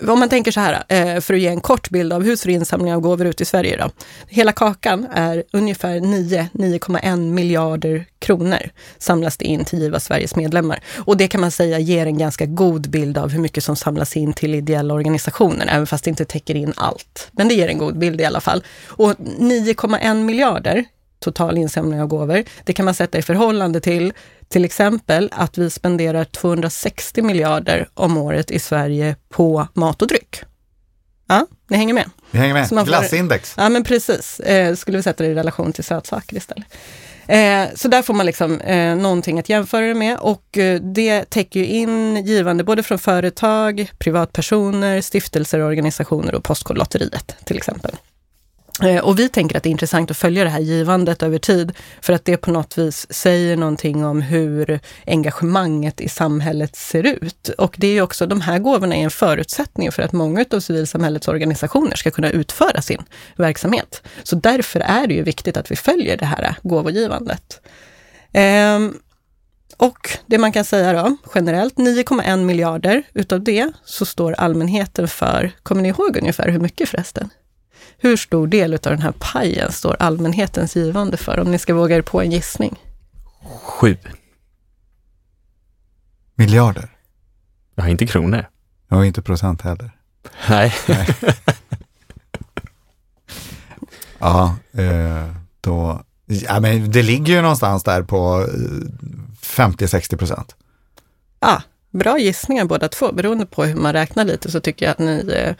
[0.00, 2.50] om man tänker så här, eh, för att ge en kort bild av hur ser
[2.50, 3.90] insamlingen av gåvor ut i Sverige då?
[4.28, 10.80] Hela kakan är ungefär 9-9,1 miljarder kronor samlas det in till Giva Sveriges medlemmar.
[10.98, 14.16] Och det kan man säga ger en ganska god bild av hur mycket som samlas
[14.16, 17.28] in till ideella organisationer, även fast det inte täcker in allt.
[17.32, 18.64] Men det ger en god bild i alla fall.
[18.86, 20.84] Och 9,1 miljarder
[21.22, 22.44] total insamling av gåvor.
[22.64, 24.12] Det kan man sätta i förhållande till
[24.52, 30.40] till exempel att vi spenderar 260 miljarder om året i Sverige på mat och dryck.
[31.28, 32.10] Ja, ni hänger med?
[32.30, 32.68] Vi hänger med.
[32.68, 33.54] Får, Glassindex.
[33.56, 34.40] Ja, men precis.
[34.40, 36.66] Eh, skulle vi sätta det i relation till sötsaker istället.
[37.26, 41.30] Eh, så där får man liksom eh, någonting att jämföra det med och eh, det
[41.30, 47.96] täcker ju in givande både från företag, privatpersoner, stiftelser, organisationer och Postkodlotteriet till exempel.
[48.80, 51.72] Eh, och vi tänker att det är intressant att följa det här givandet över tid,
[52.00, 57.48] för att det på något vis säger någonting om hur engagemanget i samhället ser ut.
[57.48, 60.60] Och det är ju också, de här gåvorna är en förutsättning för att många av
[60.60, 63.02] civilsamhällets organisationer ska kunna utföra sin
[63.36, 64.02] verksamhet.
[64.22, 67.60] Så därför är det ju viktigt att vi följer det här gåvogivandet.
[68.32, 68.94] Ehm,
[69.76, 75.52] och det man kan säga då, generellt 9,1 miljarder, utav det så står allmänheten för,
[75.62, 77.30] kommer ni ihåg ungefär hur mycket förresten?
[78.04, 81.96] Hur stor del av den här pajen står allmänhetens givande för, om ni ska våga
[81.96, 82.78] er på en gissning?
[83.62, 83.96] Sju.
[86.34, 86.88] Miljarder?
[87.74, 88.46] Ja, inte kronor.
[88.88, 89.90] Och inte procent heller.
[90.48, 90.74] Nej.
[90.88, 91.06] Nej.
[94.18, 95.28] ja, eh,
[95.60, 96.02] då...
[96.26, 98.46] Ja, men det ligger ju någonstans där på
[99.40, 100.56] 50-60 procent.
[101.40, 103.12] Ja, bra gissningar båda två.
[103.12, 105.54] Beroende på hur man räknar lite så tycker jag att ni eh,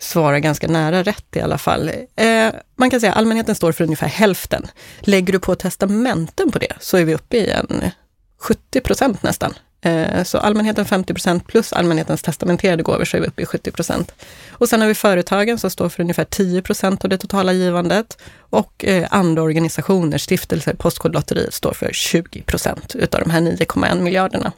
[0.00, 1.90] svarar ganska nära rätt i alla fall.
[2.16, 4.66] Eh, man kan säga att allmänheten står för ungefär hälften.
[5.00, 7.90] Lägger du på testamenten på det så är vi uppe i en
[8.38, 9.54] 70 procent nästan.
[9.82, 13.70] Eh, så allmänheten 50 procent plus allmänhetens testamenterade gåvor så är vi uppe i 70
[13.70, 14.12] procent.
[14.50, 18.18] Och sen har vi företagen som står för ungefär 10 procent av det totala givandet
[18.38, 24.52] och eh, andra organisationer, stiftelser, Postkodlotteriet står för 20 procent utav de här 9,1 miljarderna.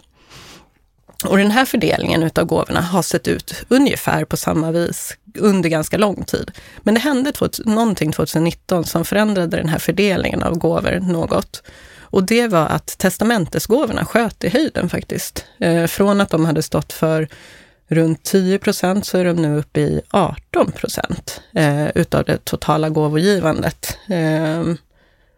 [1.24, 5.98] Och den här fördelningen utav gåvorna har sett ut ungefär på samma vis under ganska
[5.98, 6.50] lång tid.
[6.82, 7.32] Men det hände
[7.64, 11.62] någonting 2019 som förändrade den här fördelningen av gåvor något.
[12.00, 15.44] Och det var att testamentesgåvorna sköt i höjden faktiskt.
[15.60, 17.28] Eh, från att de hade stått för
[17.88, 22.88] runt 10 procent så är de nu uppe i 18 procent eh, utav det totala
[22.88, 23.98] gåvogivandet.
[24.08, 24.76] Ehm,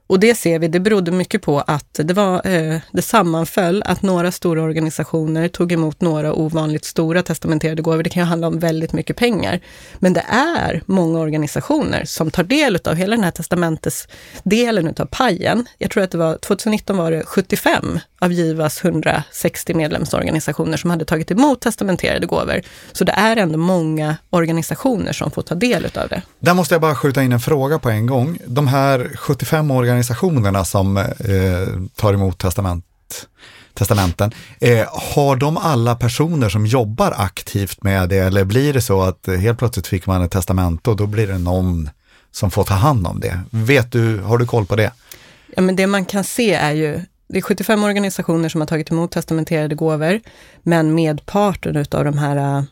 [0.07, 4.03] och det ser vi, det berodde mycket på att det, var, eh, det sammanföll att
[4.03, 8.03] några stora organisationer tog emot några ovanligt stora testamenterade gåvor.
[8.03, 9.61] Det kan ju handla om väldigt mycket pengar.
[9.99, 15.67] Men det är många organisationer som tar del av hela den här testamentesdelen utav pajen.
[15.79, 21.05] Jag tror att det var 2019 var det 75 av Givas 160 medlemsorganisationer som hade
[21.05, 22.63] tagit emot testamenterade gåvor.
[22.93, 26.23] Så det är ändå många organisationer som får ta del av det.
[26.39, 28.39] Där måste jag bara skjuta in en fråga på en gång.
[28.47, 31.05] De här 75 organisationerna organisationerna som eh,
[31.97, 32.85] tar emot testament,
[33.75, 39.03] testamenten, eh, har de alla personer som jobbar aktivt med det eller blir det så
[39.03, 41.91] att eh, helt plötsligt fick man ett testamente och då blir det någon
[42.33, 43.41] som får ta hand om det?
[43.51, 44.93] Vet du, har du koll på det?
[45.57, 48.91] Ja, men det man kan se är ju det är 75 organisationer som har tagit
[48.91, 50.21] emot testamenterade gåvor,
[50.63, 52.65] men medparten utav de här eh,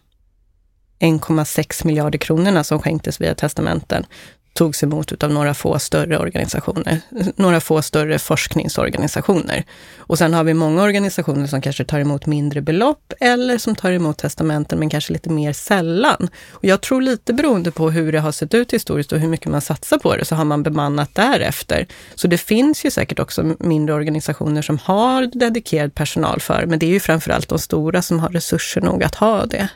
[1.00, 4.06] 1,6 miljarder kronorna som skänktes via testamenten
[4.52, 7.00] togs emot av några få större organisationer,
[7.36, 9.64] några få större forskningsorganisationer.
[9.96, 13.92] Och sen har vi många organisationer som kanske tar emot mindre belopp eller som tar
[13.92, 16.28] emot testamenten men kanske lite mer sällan.
[16.50, 19.50] Och jag tror lite beroende på hur det har sett ut historiskt och hur mycket
[19.50, 21.86] man satsar på det så har man bemannat därefter.
[22.14, 26.86] Så det finns ju säkert också mindre organisationer som har dedikerad personal för, men det
[26.86, 29.68] är ju framförallt de stora som har resurser nog att ha det.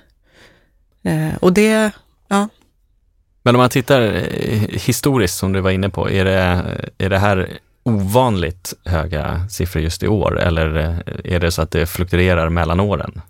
[1.06, 1.90] Eh, och det,
[3.46, 6.62] men om man tittar eh, historiskt som du var inne på, är det,
[6.98, 10.96] är det här ovanligt höga siffror just i år eller eh,
[11.34, 13.20] är det så att det fluktuerar mellan åren?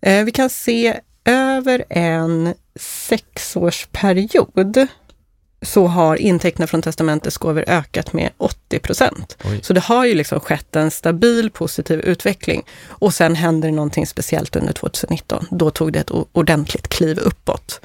[0.00, 4.88] Eh, vi kan se över en sexårsperiod
[5.62, 9.36] så har intäkterna från testamentesgåvor ökat med 80 procent.
[9.62, 12.62] Så det har ju liksom skett en stabil positiv utveckling.
[12.86, 15.46] Och sen hände det någonting speciellt under 2019.
[15.50, 17.80] Då tog det ett ordentligt kliv uppåt.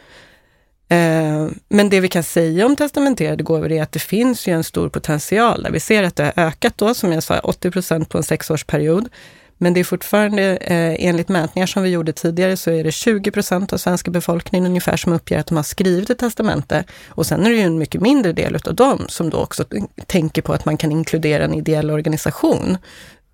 [0.89, 4.63] Eh, men det vi kan säga om testamenterade gåvor är att det finns ju en
[4.63, 5.71] stor potential där.
[5.71, 9.09] Vi ser att det har ökat då, som jag sa, 80 procent på en sexårsperiod.
[9.57, 13.31] Men det är fortfarande, eh, enligt mätningar som vi gjorde tidigare, så är det 20
[13.31, 16.83] procent av svenska befolkningen ungefär som uppger att de har skrivit ett testamente.
[17.09, 19.65] Och sen är det ju en mycket mindre del av dem som då också
[20.05, 22.77] tänker på att man kan inkludera en ideell organisation.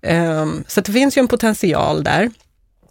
[0.02, 2.30] Ehm, så det finns ju en potential där.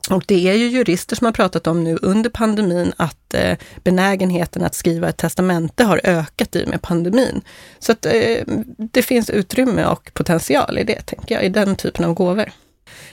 [0.09, 4.63] Och det är ju jurister som har pratat om nu under pandemin att eh, benägenheten
[4.63, 7.41] att skriva ett testamente har ökat i och med pandemin.
[7.79, 8.37] Så att eh,
[8.77, 12.51] det finns utrymme och potential i det, tänker jag, i den typen av gåvor.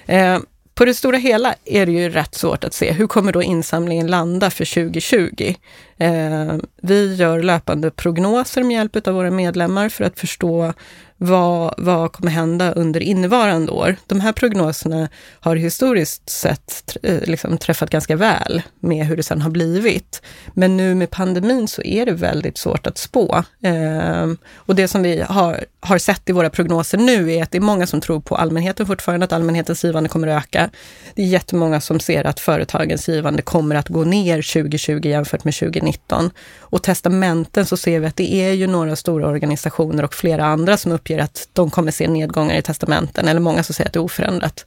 [0.06, 0.38] Eh,
[0.74, 4.06] på det stora hela är det ju rätt svårt att se hur kommer då insamlingen
[4.06, 5.54] landa för 2020?
[6.00, 10.72] Eh, vi gör löpande prognoser med hjälp av våra medlemmar för att förstå
[11.22, 13.96] vad, vad kommer hända under innevarande år?
[14.06, 15.08] De här prognoserna
[15.40, 20.22] har historiskt sett eh, liksom, träffat ganska väl med hur det sen har blivit.
[20.54, 23.44] Men nu med pandemin så är det väldigt svårt att spå.
[23.62, 27.58] Eh, och det som vi har, har sett i våra prognoser nu är att det
[27.58, 30.70] är många som tror på allmänheten fortfarande, att allmänhetens givande kommer att öka.
[31.14, 35.54] Det är jättemånga som ser att företagens givande kommer att gå ner 2020 jämfört med
[35.54, 35.89] 2019.
[36.58, 40.76] Och testamenten så ser vi att det är ju några stora organisationer och flera andra
[40.76, 43.98] som uppger att de kommer se nedgångar i testamenten, eller många som säger att det
[43.98, 44.66] är oförändrat.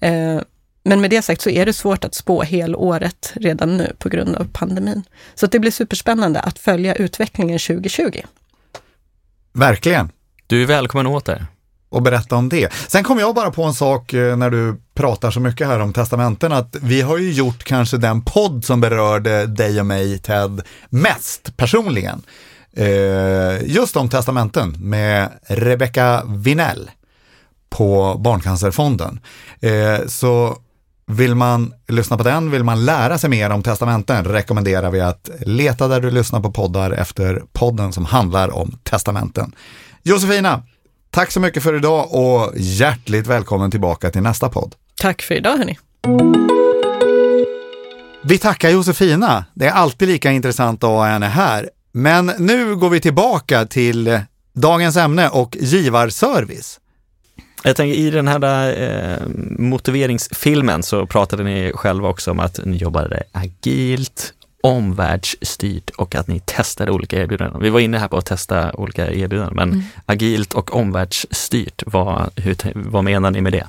[0.00, 0.40] Eh,
[0.82, 4.36] men med det sagt så är det svårt att spå helåret redan nu på grund
[4.36, 5.02] av pandemin.
[5.34, 8.20] Så det blir superspännande att följa utvecklingen 2020.
[9.52, 10.10] Verkligen.
[10.46, 11.46] Du är välkommen åter.
[11.88, 12.72] Och berätta om det.
[12.88, 15.92] Sen kom jag bara på en sak eh, när du pratar så mycket här om
[15.92, 20.62] testamenten, att vi har ju gjort kanske den podd som berörde dig och mig, Ted,
[20.88, 22.22] mest personligen.
[22.72, 26.90] Eh, just om testamenten med Rebecca Vinell
[27.70, 29.20] på Barncancerfonden.
[29.60, 30.56] Eh, så
[31.06, 35.30] vill man lyssna på den, vill man lära sig mer om testamenten rekommenderar vi att
[35.40, 39.54] leta där du lyssnar på poddar efter podden som handlar om testamenten.
[40.02, 40.62] Josefina,
[41.10, 44.74] tack så mycket för idag och hjärtligt välkommen tillbaka till nästa podd.
[45.00, 45.78] Tack för idag hörni.
[48.22, 49.44] Vi tackar Josefina.
[49.54, 51.70] Det är alltid lika intressant att ha henne här.
[51.92, 54.20] Men nu går vi tillbaka till
[54.52, 56.80] dagens ämne och givarservice.
[57.64, 59.26] Jag tänker i den här eh,
[59.58, 64.32] motiveringsfilmen så pratade ni själva också om att ni jobbade agilt,
[64.62, 67.62] omvärldsstyrt och att ni testade olika erbjudanden.
[67.62, 69.84] Vi var inne här på att testa olika erbjudanden, men mm.
[70.06, 73.66] agilt och omvärldsstyrt, vad, hur, vad menar ni med det?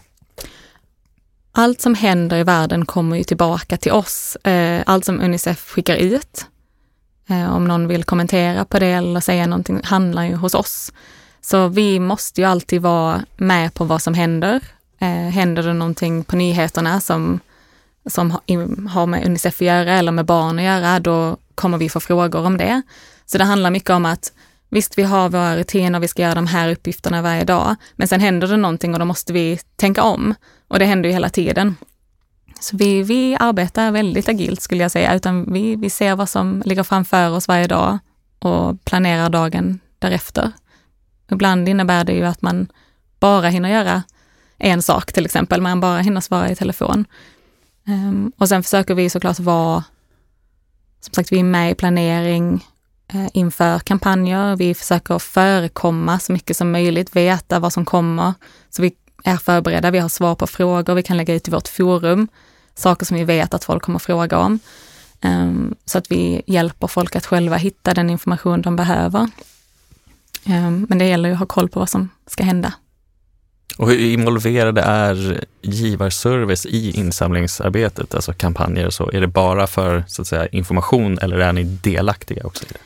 [1.51, 4.35] Allt som händer i världen kommer ju tillbaka till oss.
[4.35, 6.45] Eh, allt som Unicef skickar ut
[7.29, 10.91] eh, om någon vill kommentera på det eller säga någonting handlar ju hos oss.
[11.41, 14.61] Så vi måste ju alltid vara med på vad som händer.
[14.99, 17.39] Eh, händer det någonting på nyheterna som,
[18.05, 18.31] som
[18.89, 22.45] har med Unicef att göra eller med barn att göra, då kommer vi få frågor
[22.45, 22.81] om det.
[23.25, 24.31] Så det handlar mycket om att
[24.69, 28.19] visst vi har våra rutiner, vi ska göra de här uppgifterna varje dag, men sen
[28.19, 30.35] händer det någonting och då måste vi tänka om.
[30.71, 31.75] Och det händer ju hela tiden.
[32.59, 36.63] Så vi, vi arbetar väldigt agilt skulle jag säga, utan vi, vi ser vad som
[36.65, 37.99] ligger framför oss varje dag
[38.39, 40.51] och planerar dagen därefter.
[41.31, 42.67] Ibland innebär det ju att man
[43.19, 44.03] bara hinner göra
[44.57, 47.05] en sak till exempel, man bara hinner svara i telefon.
[47.87, 49.83] Um, och sen försöker vi såklart vara,
[50.99, 52.65] som sagt vi är med i planering
[53.15, 58.33] uh, inför kampanjer, vi försöker förekomma så mycket som möjligt, veta vad som kommer,
[58.69, 61.67] så vi är förberedda, vi har svar på frågor, vi kan lägga ut i vårt
[61.67, 62.27] forum,
[62.75, 64.59] saker som vi vet att folk kommer fråga om.
[65.23, 69.29] Um, så att vi hjälper folk att själva hitta den information de behöver.
[70.47, 72.73] Um, men det gäller ju att ha koll på vad som ska hända.
[73.77, 79.11] Och hur involverade är givarservice i insamlingsarbetet, alltså kampanjer och så?
[79.11, 82.65] Är det bara för så att säga, information eller är ni delaktiga också?
[82.65, 82.79] I det?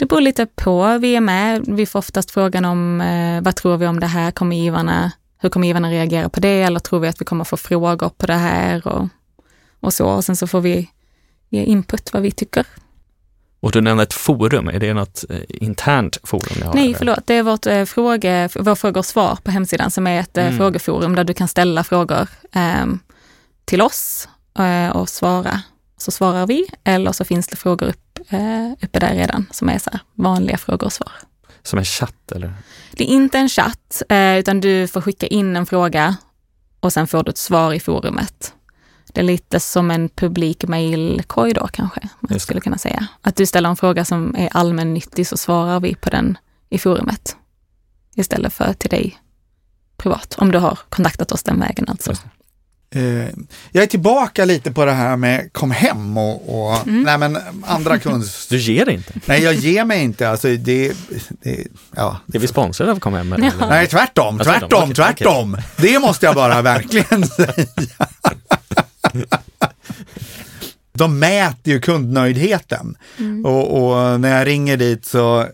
[0.00, 0.98] det beror lite på.
[0.98, 1.64] Vi är med.
[1.66, 4.30] Vi får oftast frågan om eh, vad tror vi om det här?
[4.30, 6.62] Kommer givarna, hur kommer givarna reagera på det?
[6.62, 8.86] Eller tror vi att vi kommer få frågor på det här?
[8.86, 9.08] Och,
[9.80, 10.06] och så.
[10.06, 10.90] Och sen så får vi
[11.48, 12.66] ge input vad vi tycker.
[13.60, 16.74] Och du nämnde ett forum, är det något eh, internt forum ni har?
[16.74, 20.20] Nej, förlåt, det är vårt eh, fråge, vår frågor och svar på hemsidan som är
[20.20, 20.58] ett eh, mm.
[20.58, 22.86] frågeforum där du kan ställa frågor eh,
[23.64, 25.62] till oss eh, och svara.
[25.96, 29.78] Så svarar vi eller så finns det frågor upp, eh, uppe där redan som är
[29.78, 31.12] så vanliga frågor och svar.
[31.62, 32.54] Som en chatt eller?
[32.92, 34.02] Det är inte en chatt,
[34.38, 36.16] utan du får skicka in en fråga
[36.80, 38.54] och sen får du ett svar i forumet.
[39.12, 43.06] Det är lite som en publik mailkorg då kanske, man skulle kunna säga.
[43.20, 47.36] Att du ställer en fråga som är allmännyttig så svarar vi på den i forumet.
[48.14, 49.18] Istället för till dig
[49.96, 52.12] privat, om du har kontaktat oss den vägen alltså.
[52.94, 53.28] Eh,
[53.72, 57.02] jag är tillbaka lite på det här med kom hem och, och mm.
[57.02, 58.50] nej men andra kunst...
[58.50, 59.12] Du ger dig inte?
[59.24, 60.28] Nej, jag ger mig inte.
[60.28, 60.92] Alltså, det,
[61.28, 62.20] det, ja.
[62.34, 63.32] Är vi sponsrade av Kom hem?
[63.32, 63.52] Eller?
[63.60, 63.66] Ja.
[63.68, 65.56] Nej, tvärtom, tvärtom, tvärtom.
[65.76, 67.66] Det måste jag bara verkligen säga.
[70.92, 73.46] De mäter ju kundnöjdheten mm.
[73.46, 75.46] och, och, när jag ringer dit så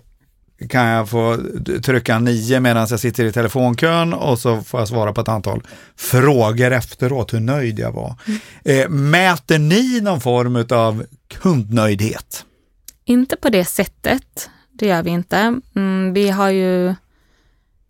[0.68, 1.38] kan jag få
[1.82, 5.62] trycka nio medan jag sitter i telefonkön och så får jag svara på ett antal
[5.96, 8.14] frågor efteråt hur nöjd jag var.
[8.26, 8.40] Mm.
[8.64, 12.44] Eh, mäter ni någon form av kundnöjdhet?
[13.04, 15.60] Inte på det sättet, det gör vi inte.
[15.76, 16.94] Mm, vi har ju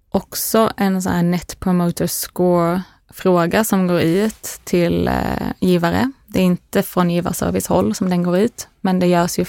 [0.08, 5.14] också en sån här Net Promoter Score fråga som går ut till eh,
[5.60, 6.12] givare.
[6.26, 9.44] Det är inte från givarservicehåll som den går ut, men det görs ju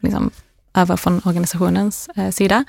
[0.00, 0.30] liksom
[0.76, 2.64] över från organisationens eh, sida.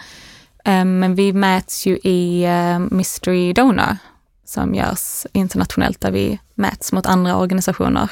[0.65, 3.97] Eh, men vi mäts ju i eh, Mystery Donor
[4.45, 8.11] som görs internationellt där vi mäts mot andra organisationer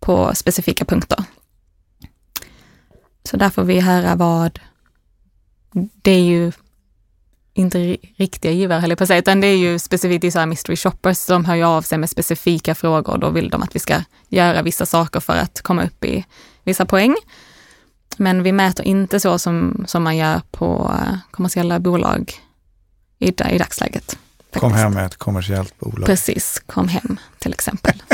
[0.00, 1.24] på specifika punkter.
[3.24, 4.60] Så där får vi höra vad,
[6.02, 6.52] det är ju
[7.54, 10.38] inte riktiga givare höll jag på att säga, utan det är ju specifikt i så
[10.38, 13.18] här mystery shoppers som hör ju av sig med specifika frågor.
[13.18, 16.24] Då vill de att vi ska göra vissa saker för att komma upp i
[16.64, 17.16] vissa poäng.
[18.16, 22.32] Men vi mäter inte så som, som man gör på eh, kommersiella bolag
[23.18, 24.18] i, i dagsläget.
[24.54, 24.60] Faktiskt.
[24.60, 26.06] Kom hem med ett kommersiellt bolag.
[26.06, 28.02] Precis, kom hem till exempel.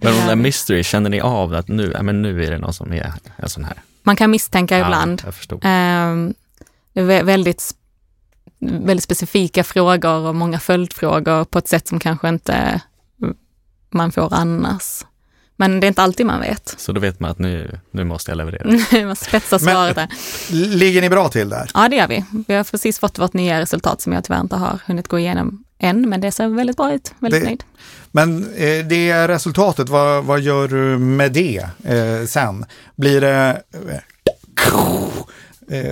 [0.00, 2.74] men de där mystery, känner ni av att nu, ja, men nu är det någon
[2.74, 3.82] som är en sån här?
[4.02, 5.22] Man kan misstänka ja, ibland.
[5.24, 5.64] Jag förstod.
[5.64, 6.34] Um,
[6.92, 7.74] väldigt,
[8.58, 12.80] väldigt specifika frågor och många följdfrågor på ett sätt som kanske inte
[13.90, 15.04] man får annars.
[15.60, 16.74] Men det är inte alltid man vet.
[16.78, 19.04] Så då vet man att nu, nu måste jag leverera.
[19.06, 20.08] man spetsar svaret där.
[20.52, 21.70] Ligger ni bra till där?
[21.74, 22.24] Ja, det gör vi.
[22.48, 25.64] Vi har precis fått vårt nya resultat som jag tyvärr inte har hunnit gå igenom
[25.78, 27.12] än, men det ser väldigt bra ut.
[27.18, 27.64] Väldigt det, nöjd.
[28.10, 32.64] Men eh, det resultatet, vad, vad gör du med det eh, sen?
[32.96, 33.98] Blir det eh,
[34.66, 34.80] Eh,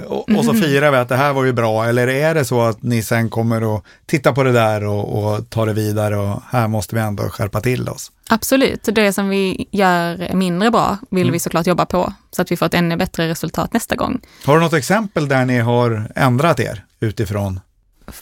[0.07, 0.63] och, och, så mhm.
[0.63, 3.31] firar vi att det här var ju bra, eller är det så att ni sen
[3.31, 7.01] kommer att titta på det där och, och ta det vidare och här måste vi
[7.01, 8.13] ändå skärpa till oss?
[8.29, 11.33] Absolut, det som vi gör mindre bra vill mm.
[11.33, 14.21] vi såklart jobba på så att vi får ett ännu bättre resultat nästa gång.
[14.45, 17.61] Har du något exempel där ni har ändrat er utifrån?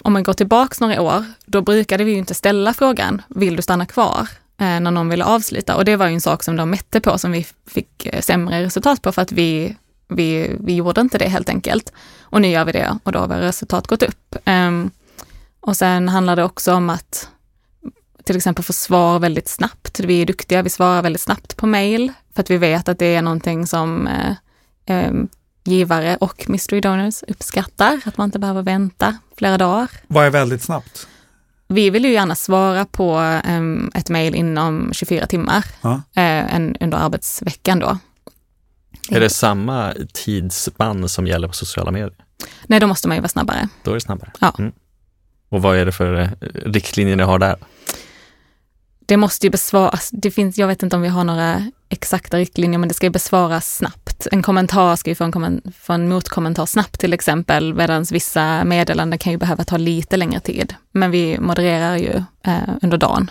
[0.03, 3.63] Om man går tillbaks några år, då brukade vi ju inte ställa frågan, vill du
[3.63, 4.29] stanna kvar?
[4.59, 7.19] Eh, när någon ville avsluta och det var ju en sak som de mätte på
[7.19, 9.77] som vi fick eh, sämre resultat på för att vi
[10.09, 11.93] vi, vi gjorde inte det helt enkelt.
[12.21, 14.37] Och nu gör vi det och då har våra resultat gått upp.
[14.47, 14.91] Um,
[15.61, 17.29] och sen handlar det också om att
[18.25, 20.01] till exempel få svar väldigt snabbt.
[20.01, 23.15] Vi är duktiga, vi svarar väldigt snabbt på mail för att vi vet att det
[23.15, 24.07] är någonting som
[24.87, 25.29] eh, um,
[25.65, 29.91] givare och mystery donors uppskattar, att man inte behöver vänta flera dagar.
[30.07, 31.09] Vad är väldigt snabbt?
[31.69, 35.91] Vi vill ju gärna svara på um, ett mejl inom 24 timmar ja.
[35.91, 36.03] uh,
[36.55, 37.99] en, under arbetsveckan då.
[39.11, 42.25] Är det samma tidsspann som gäller på sociala medier?
[42.67, 43.69] Nej, då måste man ju vara snabbare.
[43.83, 44.31] Då är det snabbare?
[44.41, 44.55] Ja.
[44.59, 44.73] Mm.
[45.49, 46.29] Och vad är det för eh,
[46.65, 47.57] riktlinjer ni har där?
[49.07, 52.79] Det måste ju besvaras, det finns, jag vet inte om vi har några exakta riktlinjer,
[52.79, 54.27] men det ska ju besvaras snabbt.
[54.33, 58.65] En kommentar ska ju få en, komment få en motkommentar snabbt till exempel, medan vissa
[58.65, 60.75] meddelanden kan ju behöva ta lite längre tid.
[60.93, 63.31] Men vi modererar ju eh, under dagen.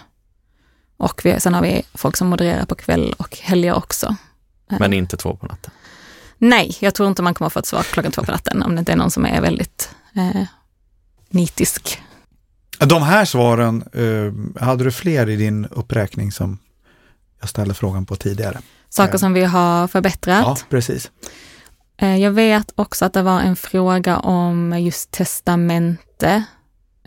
[0.98, 4.16] Och vi, sen har vi folk som modererar på kväll och helger också.
[4.74, 5.72] Eh, Men inte två på natten?
[6.38, 8.80] Nej, jag tror inte man kommer få ett svar klockan två på natten om det
[8.80, 10.44] inte är någon som är väldigt eh,
[11.30, 12.02] nitisk.
[12.80, 16.58] De här svaren, eh, hade du fler i din uppräkning som
[17.40, 18.60] jag ställde frågan på tidigare?
[18.90, 19.18] Saker Ja.
[19.18, 20.44] som vi har förbättrat.
[20.46, 21.12] Ja, precis.
[21.98, 26.44] Eh, Jag vet också att det var en fråga om just testamente.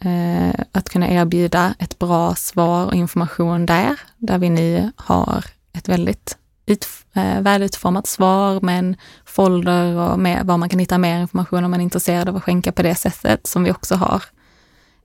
[0.02, 5.88] Eh, Att kunna erbjuda ett bra svar och information där, där vi nu har ett
[5.88, 6.36] väldigt
[6.66, 11.64] utf eh, välutformat svar med en folder och med var man kan hitta mer information
[11.64, 14.22] om man är intresserad av att skänka på det sättet som vi också har.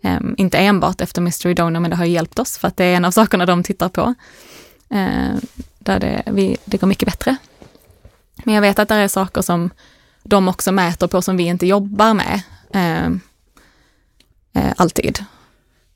[0.03, 2.95] Eh, Inte enbart efter Mystery Donor, men det har hjälpt oss för att det är
[2.95, 4.13] en av sakerna de tittar på.
[4.89, 5.35] Eh,
[5.79, 7.35] Där det, vi, det går mycket bättre.
[8.43, 9.69] Men jag vet att det är saker som
[10.23, 12.41] de också mäter på som vi inte jobbar med
[12.73, 13.19] ehm,
[14.53, 15.25] eh, alltid.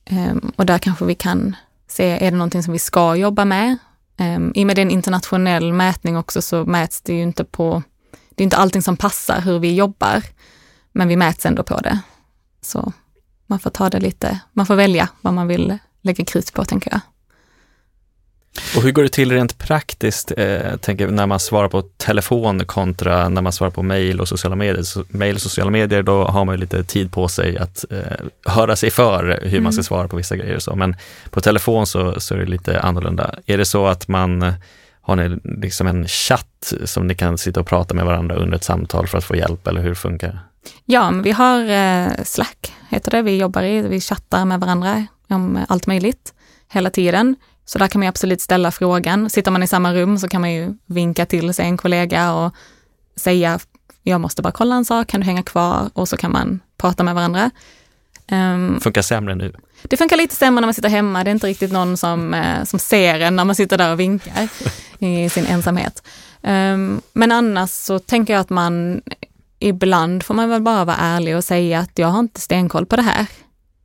[0.05, 1.55] Ehm, och där kanske vi kan
[1.88, 3.78] se, är det någonting som vi ska jobba med?
[4.18, 7.43] Um, I och med det är en internationell mätning också så mäts det ju inte
[7.43, 7.84] på,
[8.36, 10.24] det är inte allting som passar hur vi jobbar,
[10.91, 11.99] men vi mäts ändå på det.
[12.61, 12.93] Så
[13.47, 16.91] man får ta det lite, man får välja vad man vill lägga krut på tänker
[16.91, 17.01] jag.
[18.75, 23.29] Och hur går det till rent praktiskt, eh, tänker, när man svarar på telefon kontra
[23.29, 24.83] när man svarar på mejl och sociala medier?
[24.83, 27.97] Så, mail och sociala medier, då har man ju lite tid på sig att eh,
[28.45, 29.83] höra sig för hur man ska Mm.
[29.83, 30.75] svara på vissa grejer och så.
[30.75, 30.95] Men
[31.29, 33.35] på telefon så, så är det lite annorlunda.
[33.45, 34.53] Är det så att man
[35.01, 38.63] har ni liksom en chatt som ni kan sitta och prata med varandra under ett
[38.63, 40.39] samtal för att få hjälp eller hur funkar det?
[40.85, 45.59] Ja, vi har eh, Slack, heter det, vi jobbar i, vi chattar med varandra om
[45.69, 46.33] allt möjligt
[46.71, 47.35] hela tiden.
[47.66, 49.30] Så där kan man ju absolut ställa frågan.
[49.30, 52.53] Sitter man i samma rum så kan man ju vinka till sig en kollega och
[53.16, 53.59] säga,
[54.03, 55.89] jag måste bara kolla en sak, kan du hänga kvar?
[55.93, 57.51] Och så kan man prata med varandra.
[58.28, 59.53] Ehm, Funkar sämre nu?
[59.84, 61.24] det funkar lite sämre när man sitter hemma.
[61.24, 63.99] Det är inte riktigt någon som, eh, som ser en när man sitter där och
[63.99, 64.47] vinkar
[64.99, 66.03] i sin ensamhet.
[66.43, 69.01] Ehm, men annars så tänker jag att man
[69.59, 72.95] ibland får man väl bara vara ärlig och säga att jag har inte stenkoll på
[72.95, 73.26] det här.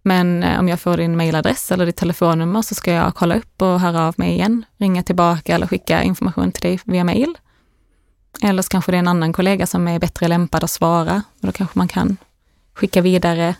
[0.03, 3.62] Men eh, om jag får din mailadress eller ditt telefonnummer så ska jag kolla upp
[3.62, 7.38] och höra av mig igen, ringa tillbaka eller skicka information till dig via mail.
[8.42, 11.46] Eller så kanske det är en annan kollega som är bättre lämpad att svara och
[11.46, 12.16] då kanske man kan
[12.74, 13.55] skicka vidare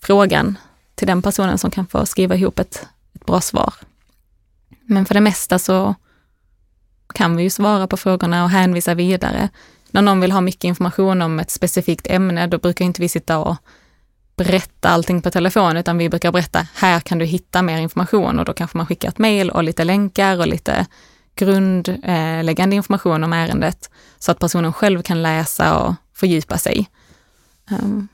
[0.00, 0.58] frågan
[0.94, 3.74] till den personen som kan få skriva ihop ett, ett bra svar.
[4.86, 5.94] Men för det mesta så
[7.14, 9.48] kan vi ju svara på frågorna och hänvisa vidare.
[9.90, 13.38] När någon vill ha mycket information om ett specifikt ämne, då brukar inte vi sitta
[13.38, 13.56] och
[14.36, 18.44] berätta allting på telefon, utan vi brukar berätta, här kan du hitta mer information och
[18.44, 20.86] då kanske man skickar ett mejl och lite länkar och lite
[21.36, 26.90] grundläggande information om ärendet så att personen själv kan läsa och fördjupa sig.
[27.70, 28.08] Um,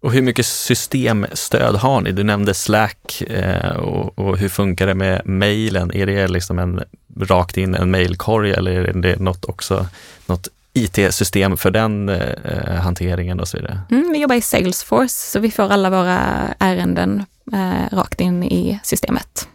[0.00, 2.12] Och hur mycket systemstöd har ni?
[2.12, 5.92] Du nämnde Slack eh, och, och hur funkar det med mejlen?
[5.94, 6.82] Är det liksom en
[7.20, 9.86] rakt in en mejlkorg eller är det något också,
[10.26, 13.80] något IT-system för den eh, hanteringen och så vidare?
[13.90, 16.18] Mm, vi jobbar i Salesforce, så vi får alla våra
[16.58, 19.48] ärenden eh, rakt in i systemet.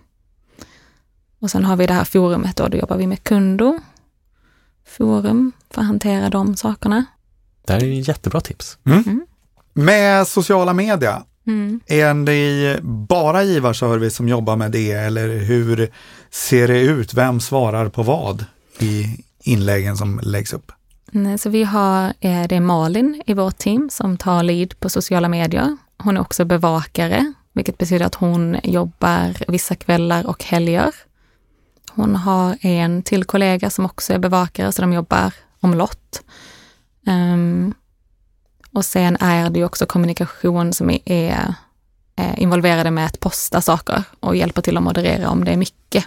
[1.42, 3.80] Och sen har vi det här forumet då, då jobbar vi med Kundo.
[4.88, 7.06] Forum för att hantera de sakerna.
[7.68, 8.78] Det här är ju jättebra tips.
[9.74, 11.80] Med sociala media, Mm.
[11.88, 15.92] är det bara givarservice som jobbar med det eller hur
[16.30, 17.14] ser det ut?
[17.14, 18.46] Vem svarar på vad
[18.80, 19.06] i
[19.44, 20.72] inläggen som läggs upp?
[21.14, 24.90] Nej, Så vi har, eh, det är Malin i vårt team som tar lead på
[24.90, 25.78] sociala medier.
[25.98, 30.96] Hon är också bevakare, vilket betyder att hon jobbar vissa kvällar och helger.
[31.92, 36.22] Hon har en till kollega som också är bevakare, så de jobbar omlott.
[37.08, 37.74] Um,
[38.74, 41.54] och sen är det ju också kommunikation som är, är
[42.16, 46.06] eh, involverade med att posta saker och hjälper till att moderera om det är mycket.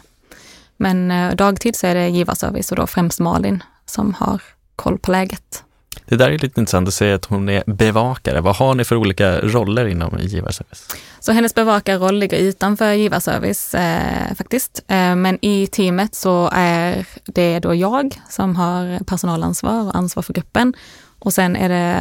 [0.76, 4.42] Men uh, dagtid så är det givarservice och då främst Malin som har
[4.76, 5.64] koll på läget.
[6.06, 8.40] Det där är lite intressant att säga att hon är bevakare.
[8.40, 10.96] Vad har ni för olika roller inom givarservice?
[11.20, 14.84] Så hennes bevakarroll ligger utanför givarservice eh, faktiskt.
[14.88, 20.32] Eh, men i teamet så är det då jag som har personalansvar och ansvar för
[20.32, 20.74] gruppen.
[21.18, 22.00] Och sen är det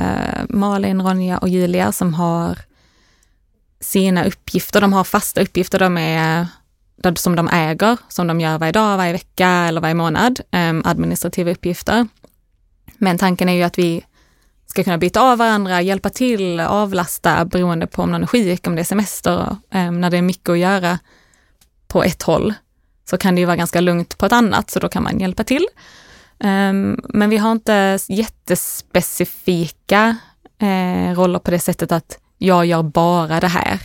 [0.49, 2.57] Malin, Ronja och Julia som har
[3.79, 4.81] sina uppgifter.
[4.81, 5.79] De har fasta uppgifter.
[5.79, 6.47] De är
[7.15, 11.51] som de äger, som de gör varje dag, varje vecka eller varje månad, eh, administrativa
[11.51, 12.07] uppgifter.
[13.03, 14.05] Men tanken är ju att vi
[14.65, 18.75] ska kunna byta av varandra, hjälpa till, avlasta beroende på om någon är sjuk, om
[18.75, 20.99] det är semester, eh, när det är mycket att göra
[21.87, 22.53] på ett håll
[23.09, 25.43] så kan det ju vara ganska lugnt på ett annat, så då kan man hjälpa
[25.43, 25.65] till.
[26.39, 30.17] Um, men vi har inte jättespecifika
[30.61, 33.79] eh, roller på det sättet att jag gör bara det här.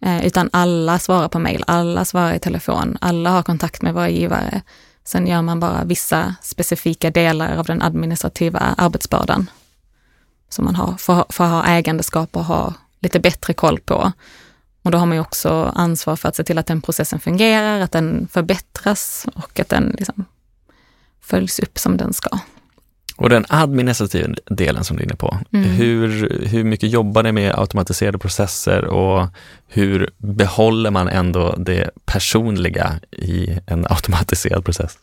[0.00, 4.08] Eh, utan alla svarar på mail, alla svarar i telefon, alla har kontakt med våra
[4.08, 4.62] givare.
[5.04, 9.50] Sen gör man bara vissa specifika delar av den administrativa arbetsbördan
[10.48, 14.12] som man har, för, får att ha ägandeskap och ha lite bättre koll på.
[14.82, 17.80] Och då har man ju också ansvar för att se till att den processen fungerar,
[17.80, 20.24] att den förbättras och att den liksom
[21.20, 22.38] följs upp som den ska.
[23.16, 25.70] Och den administrativa delen som du är inne på, mm.
[25.70, 29.28] hur, hur mycket jobbar ni med automatiserade processer och
[29.66, 34.98] hur behåller man ändå det personliga i en automatiserad process?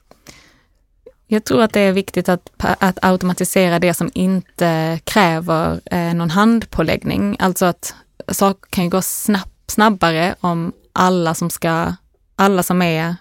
[1.27, 6.29] Jag tror att det är viktigt att, att automatisera det som inte kräver eh, någon
[6.29, 7.35] handpåläggning.
[7.39, 7.95] Alltså att
[8.27, 11.93] saker kan ju gå snabbt snabbare om alla som ska,
[12.35, 13.15] alla som är,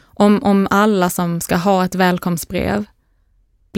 [0.00, 2.84] om, om alla som ska ha ett välkomstbrev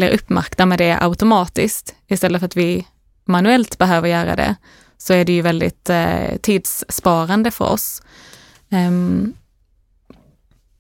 [0.01, 2.87] blir uppmärkta med det automatiskt istället för att vi
[3.25, 4.57] manuellt behöver göra det,
[4.99, 8.03] så är det ju väldigt eh, tidssparande för oss.
[8.71, 9.35] Um,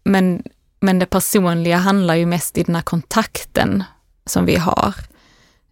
[0.04, 0.42] men,
[0.80, 3.84] men det personliga handlar ju mest i den här kontakten
[4.26, 4.94] som vi har.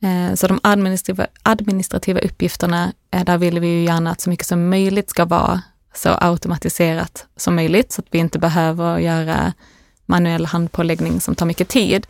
[0.03, 4.47] Eh, så de administrativa, administrativa uppgifterna, eh, där vill vi ju gärna att så mycket
[4.47, 5.63] som möjligt ska vara
[5.95, 9.53] så automatiserat som möjligt, så att vi inte behöver göra
[10.07, 12.07] manuell handpåläggning som tar mycket tid.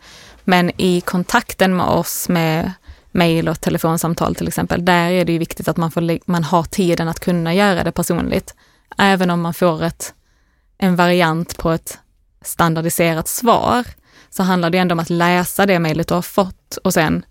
[0.49, 2.71] Men i kontakten med oss med
[3.11, 6.63] mejl och telefonsamtal till exempel, där är det ju viktigt att man, får, man har
[6.63, 8.55] tiden att kunna göra det personligt.
[8.97, 10.13] Även om man får ett,
[10.77, 11.99] en variant på ett
[12.41, 13.85] standardiserat svar,
[14.29, 17.25] så handlar det ändå om att läsa det mejlet du har fått och sen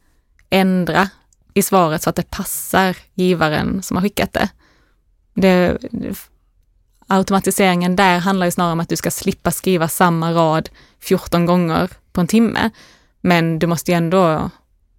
[0.51, 1.09] ändra
[1.55, 4.49] i svaret så att det passar givaren som har skickat det.
[5.35, 5.79] det
[7.07, 10.69] automatiseringen där handlar ju snarare om att du ska slippa skriva samma rad
[11.01, 12.71] 14 gånger på en timme.
[13.21, 14.51] Men du måste ju ändå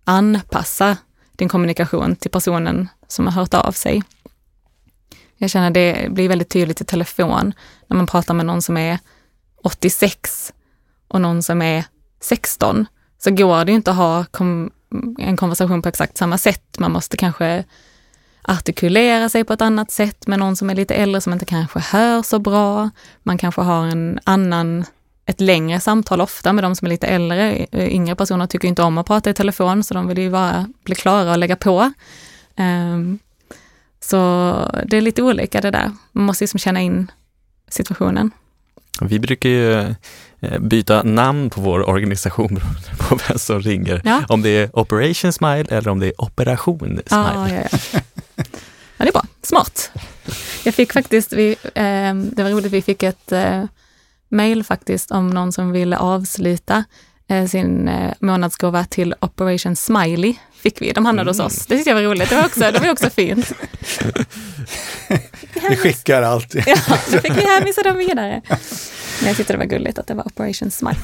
[0.04, 0.98] anpassa
[1.32, 4.04] din kommunikation till personen som har hört av sig.
[5.38, 7.54] Jag känner det blir väldigt tydligt i telefon
[7.88, 9.00] när man pratar med någon som är
[9.64, 10.54] 86
[11.08, 11.86] och någon som är
[12.22, 12.86] 16
[13.18, 14.26] så går det ju inte att ha
[15.20, 16.80] en konversation på exakt samma sätt.
[16.80, 17.64] Man måste kanske
[18.42, 21.80] artikulera sig på ett annat sätt med någon som är lite äldre som inte kanske
[21.80, 22.90] hör så bra.
[23.24, 24.86] Man kanske har en annan,
[25.30, 27.68] ett längre samtal ofta med de som är lite äldre.
[27.72, 30.96] Yngre personer tycker inte om att prata i telefon så de vill ju bara bli
[30.96, 31.92] klara och lägga på.
[32.58, 33.20] Um,
[34.00, 34.18] så
[34.86, 35.92] det är lite olika det där.
[36.12, 37.12] Man måste liksom känna in
[37.68, 38.32] situationen.
[39.02, 39.96] Vi brukar ju
[40.42, 42.60] Eh, byta namn på vår organisation
[43.00, 44.02] på vem som ringer.
[44.06, 44.24] Ja.
[44.30, 47.02] Om det är Operation Smile eller om det är Operation Smile.
[47.10, 48.00] Ja, ja, ja.
[48.98, 49.26] ja det är bra.
[49.42, 49.92] Smart.
[50.64, 53.64] Jag fick faktiskt, vi, eh, det var roligt, vi fick ett eh,
[54.30, 56.84] mejl faktiskt om någon som ville avsluta
[57.30, 60.36] eh, sin eh, månadsgåva till Operation Smiley.
[60.54, 60.92] Fick vi.
[60.92, 61.44] De hamnade mm.
[61.44, 61.66] hos oss.
[61.66, 62.30] Det tyckte jag var roligt.
[62.30, 63.54] Det var också, det var också fint.
[65.70, 66.56] Vi skickar allt.
[66.68, 66.76] ja,
[67.08, 68.42] så fick vi hänvisa dem vidare.
[69.20, 71.00] Men jag tyckte det var gulligt att det var Operation Smile.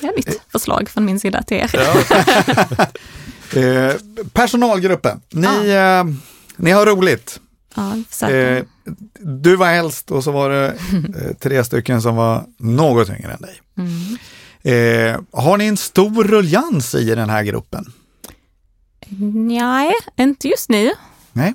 [0.00, 1.70] Det är mitt förslag från min sida till er.
[1.72, 2.86] Ja.
[3.60, 3.94] eh,
[4.32, 6.00] personalgruppen, ni, ah.
[6.00, 6.04] eh,
[6.56, 7.40] ni har roligt.
[7.74, 8.64] Ja, eh,
[9.20, 10.66] du var äldst och så var det
[11.22, 13.60] eh, tre stycken som var något yngre än dig.
[13.78, 14.16] Mm.
[14.62, 17.92] Eh, har ni en stor ruljans i den här gruppen?
[19.48, 20.90] Nej, inte just nu.
[21.32, 21.54] Nej.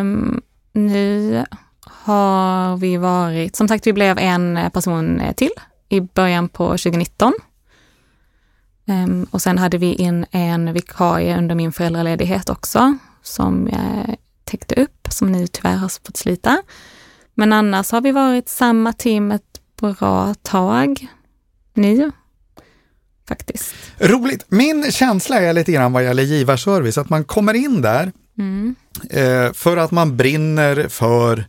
[0.00, 0.42] Um,
[0.72, 1.44] nu
[1.80, 5.50] har vi varit, som sagt vi blev en person till
[5.88, 7.32] i början på 2019.
[8.86, 14.16] Um, ehm, och sen hade vi in en vikarie under min föräldraledighet också som jag
[14.44, 16.62] täckte upp, som ni tyvärr har fått slita.
[17.34, 21.06] Men annars har vi varit samma team ett bra tag
[21.74, 22.10] nu
[23.28, 23.74] faktiskt.
[23.98, 24.44] Roligt.
[24.48, 28.74] Min känsla är lite grann vad gäller givarservice, att man kommer in där mm.
[29.10, 31.44] eh, för att man brinner för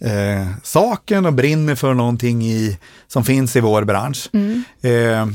[0.00, 4.30] eh, saken och brinner för någonting i, som finns i vår bransch.
[4.32, 4.64] Mm.
[4.82, 5.28] Eh,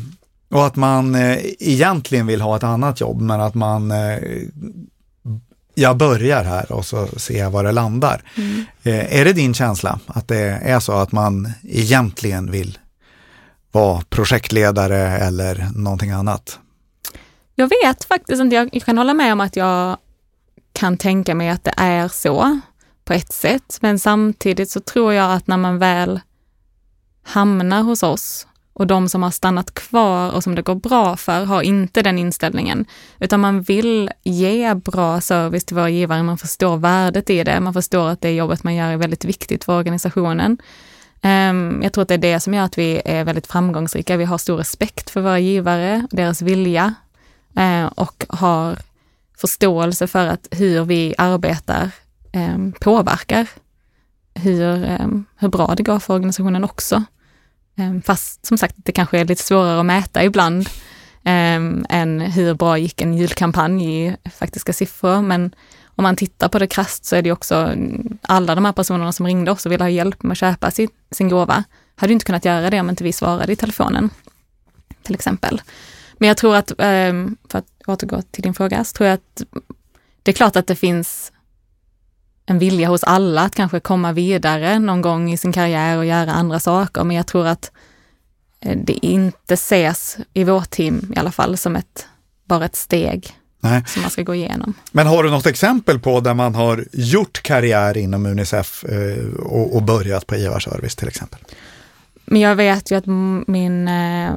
[0.52, 4.18] och att man eh, egentligen vill ha ett annat jobb, men att man eh,
[5.80, 8.24] jag börjar här och så ser jag var det landar.
[8.36, 8.66] Mm.
[8.84, 12.78] Eh, är det din känsla att det är så att man egentligen vill
[13.72, 16.60] vara projektledare eller någonting annat?
[17.56, 19.98] Jag vet faktiskt inte, jag kan hålla med om att jag
[20.74, 22.60] kan tänka mig att det är så
[23.06, 26.20] på ett sätt, men samtidigt så tror jag att när man väl
[27.24, 28.48] hamnar hos oss
[28.80, 32.18] och de som har stannat kvar och som det går bra för har inte den
[32.18, 32.86] inställningen,
[33.20, 36.24] utan man vill ge bra service till våra givare.
[36.24, 37.60] Man förstår värdet i det.
[37.60, 40.58] Man förstår att det jobbet man gör är väldigt viktigt för organisationen.
[41.22, 44.18] Ehm, jag tror att det är det som gör att vi är väldigt framgångsrika.
[44.18, 46.94] Vi har stor respekt för våra givare, deras vilja
[47.58, 48.78] eh, och har
[49.38, 51.92] förståelse för att hur vi arbetar
[52.32, 53.48] ehm, påverkar
[54.34, 57.04] hur, ehm, hur bra det går för organisationen också.
[57.80, 60.70] Ehm, fast som sagt, det kanske är lite svårare att mäta ibland
[61.24, 65.22] ehm, än hur bra gick en julkampanj i faktiska siffror.
[65.22, 65.56] Men
[65.86, 69.12] om man tittar på det krasst så är det också mm, alla de här personerna
[69.12, 71.64] som ringde oss och ville ha hjälp med att köpa sin, sin gåva,
[71.96, 74.10] hade inte kunnat göra det om inte vi svarade i telefonen.
[75.04, 75.62] Till exempel.
[76.18, 79.44] Men jag tror att, ehm, för att återgå till din fråga, så tror jag att
[80.24, 81.32] det är klart att det finns
[82.50, 86.32] en vilja hos alla att kanske komma vidare någon gång i sin karriär och göra
[86.32, 87.72] andra saker, men jag tror att
[88.60, 92.08] eh, det inte ses i vårt team i alla fall som ett,
[92.46, 93.84] bara ett steg Nej.
[93.88, 94.74] som man ska gå igenom.
[94.92, 99.76] Men har du något exempel på där man har gjort karriär inom Unicef eh, och,
[99.76, 101.40] och, börjat på givarservice till exempel?
[102.26, 103.06] Men jag vet ju att
[103.48, 104.34] min, eh,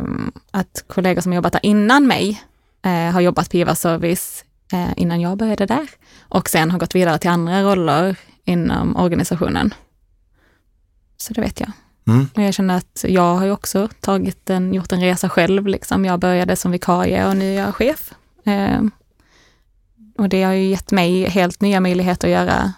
[0.51, 2.43] att kollegor som jobbat där innan mig
[3.13, 5.87] har jobbat på givarservice eh, innan jag började där
[6.33, 9.74] och sen har gått vidare till andra roller inom organisationen.
[11.16, 11.72] Så det vet jag.
[12.07, 12.28] Mm.
[12.35, 15.66] Och jag känner att jag har ju också tagit en, gjort en resa själv.
[15.66, 16.05] Liksom.
[16.05, 18.12] Jag började som vikarie och nu är jag chef.
[18.45, 18.83] Eh,
[20.18, 22.72] och det har ju gett mig helt nya möjligheter att göra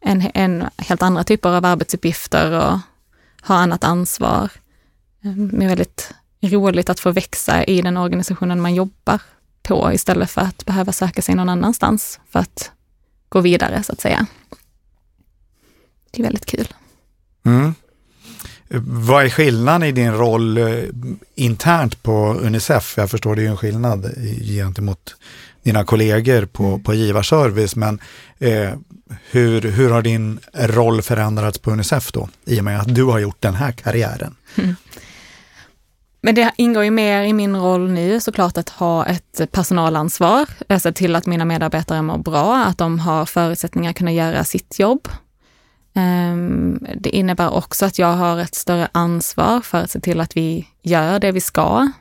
[0.00, 2.78] en, en helt andra typer av arbetsuppgifter och
[3.48, 4.50] ha annat ansvar.
[5.20, 9.20] Det är väldigt roligt att få växa i den organisationen man jobbar
[9.62, 12.70] på istället för att behöva söka sig någon annanstans för att
[13.28, 14.26] gå vidare så att säga.
[16.10, 16.68] Det är väldigt kul.
[17.44, 17.74] Mm.
[18.84, 20.84] Vad är skillnaden i din roll eh,
[21.34, 22.94] internt på Unicef?
[22.96, 24.10] Jag förstår det är en skillnad
[24.42, 25.16] gentemot
[25.62, 26.82] dina kollegor på, mm.
[26.82, 28.00] på givarservice, men
[28.38, 28.70] eh,
[29.30, 33.18] hur, hur har din roll förändrats på Unicef då, i och med att du har
[33.18, 34.34] gjort den här karriären?
[34.56, 34.74] Mm.
[36.20, 40.48] Men det ingår ju mer i min roll nu såklart att ha ett personalansvar,
[40.78, 44.78] se till att mina medarbetare mår bra, att de har förutsättningar att kunna göra sitt
[44.78, 45.08] jobb.
[45.94, 50.36] Ehm, det innebär också att jag har ett större ansvar för att se till att
[50.36, 51.92] vi gör det vi ska.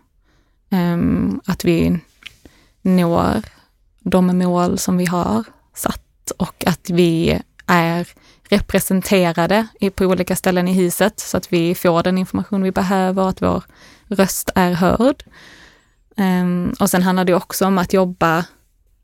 [0.70, 1.99] Ehm, att vi
[2.82, 3.43] når
[3.99, 5.43] de mål som vi har
[5.76, 8.07] satt och att vi är
[8.49, 13.30] representerade på olika ställen i huset så att vi får den information vi behöver och
[13.30, 13.63] att vår
[14.10, 15.24] röst är hörd.
[16.18, 18.45] Um, och sen handlar det också om att jobba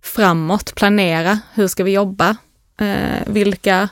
[0.02, 1.40] framåt, planera.
[1.54, 2.36] Hur ska vi jobba?
[2.82, 3.90] Uh, vilka,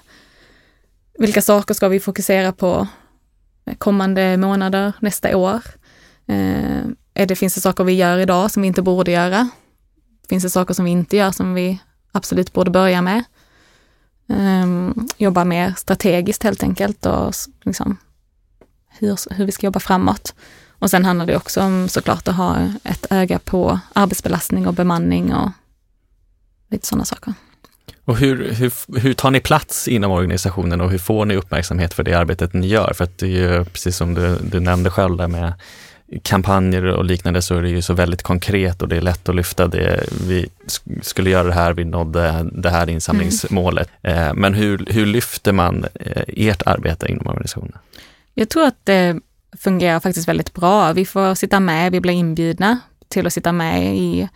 [1.20, 2.88] vilka saker ska vi fokusera på
[3.78, 5.62] kommande månader, nästa år?
[6.30, 9.50] Uh, är det, finns det saker vi gör idag som vi inte borde göra?
[10.30, 11.80] Finns det saker som vi inte gör som vi
[12.12, 13.24] absolut borde börja med?
[14.28, 17.34] Um, jobba mer strategiskt helt enkelt och
[17.64, 17.98] liksom
[18.90, 20.36] hur, hur vi ska jobba framåt.
[20.84, 25.34] Och sen handlar det också om såklart att ha ett öga på arbetsbelastning och bemanning
[25.34, 25.52] och
[26.70, 27.34] lite sådana saker.
[28.06, 32.04] Och hur, hur, hur tar ni plats inom organisationen och hur får ni uppmärksamhet för
[32.04, 32.94] det arbetet ni gör?
[32.94, 35.54] För att det är ju precis som du, du nämnde själv där med
[36.24, 39.36] kampanjer och liknande så är det ju så väldigt konkret och det är lätt att
[39.36, 40.04] lyfta det.
[40.28, 40.50] Vi
[41.02, 43.90] skulle göra det här, vi nådde det här insamlingsmålet.
[44.02, 44.38] Mm.
[44.38, 47.78] Men hur, hur lyfter man eh, ert arbete inom organisationen?
[48.34, 49.20] Jag tror att det
[49.58, 50.94] fungerar faktiskt väldigt bra.
[50.94, 54.30] Vi får sitta med, vi blir inbjudna till att sitta med i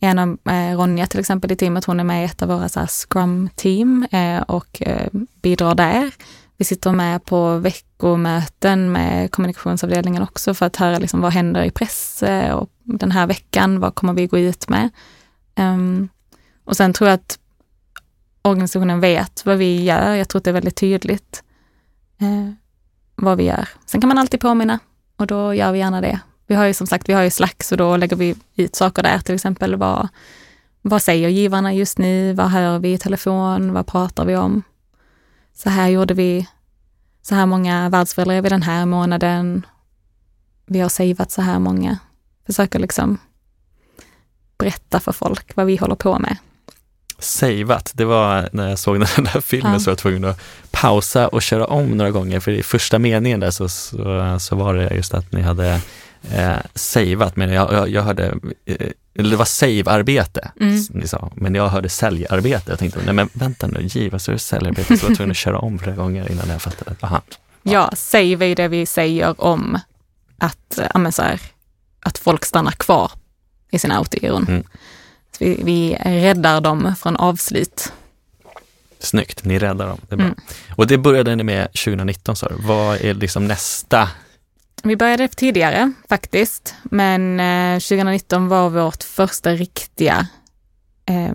[0.00, 2.86] en av eh, Ronja till exempel i teamet, hon är med i ett av våra
[2.86, 5.08] Scrum-team eh, och eh,
[5.42, 6.10] bidrar där.
[6.56, 11.70] Vi sitter med på veckomöten med kommunikationsavdelningen också för att höra liksom vad händer i
[11.70, 14.90] press eh, och den här veckan, vad kommer vi gå ut med?
[15.56, 16.08] Um,
[16.64, 17.38] och sen tror jag att
[18.42, 20.14] organisationen vet vad vi gör.
[20.14, 21.42] Jag tror att det är väldigt tydligt
[23.22, 23.68] vad vi gör.
[23.86, 24.78] Sen kan man alltid påminna
[25.16, 26.20] och då gör vi gärna det.
[26.46, 29.02] Vi har ju som sagt, vi har ju Slack så då lägger vi ut saker
[29.02, 30.08] där, till exempel vad,
[30.82, 32.32] vad säger givarna just nu?
[32.32, 33.72] Vad hör vi i telefon?
[33.72, 34.62] Vad pratar vi om?
[35.62, 36.48] så här gjorde vi,
[37.22, 39.66] så här många världsföräldrar vi den här månaden.
[40.66, 41.98] Vi har savat så här många.
[42.46, 43.18] Försöker liksom
[44.58, 46.36] berätta för folk vad vi håller på med.
[47.20, 49.78] Savat, det var när jag såg den där filmen ja.
[49.78, 50.40] så var jag tvungen att
[50.70, 54.74] pausa och köra om några gånger för i första meningen där så, så, så var
[54.74, 55.80] det just att ni hade
[56.32, 58.34] eh, savat, men jag, jag, jag hörde
[58.66, 60.82] eh, eller det var save-arbete, mm.
[60.90, 62.70] ni sa, men jag hörde säljarbete.
[62.70, 65.30] Jag tänkte, nej men vänta nu, giva så är det säljarbete, så jag var tvungen
[65.30, 66.96] att köra om flera gånger innan jag fattade.
[67.00, 67.22] Aha.
[67.62, 69.78] Ja, säger vi det vi säger om
[70.38, 71.40] att, ja, så här,
[72.00, 73.12] att folk stannar kvar
[73.70, 74.46] i sina autogiron.
[74.48, 74.64] Mm.
[75.40, 77.92] Vi, vi räddar dem från avslut.
[78.98, 80.00] Snyggt, ni räddar dem.
[80.08, 80.14] Det.
[80.14, 80.34] Mm.
[80.76, 82.54] Och det började ni med 2019 sa du.
[82.58, 84.08] Vad är liksom nästa?
[84.82, 90.26] Vi började tidigare faktiskt, men eh, 2019 var vårt första riktiga,
[91.06, 91.32] eh,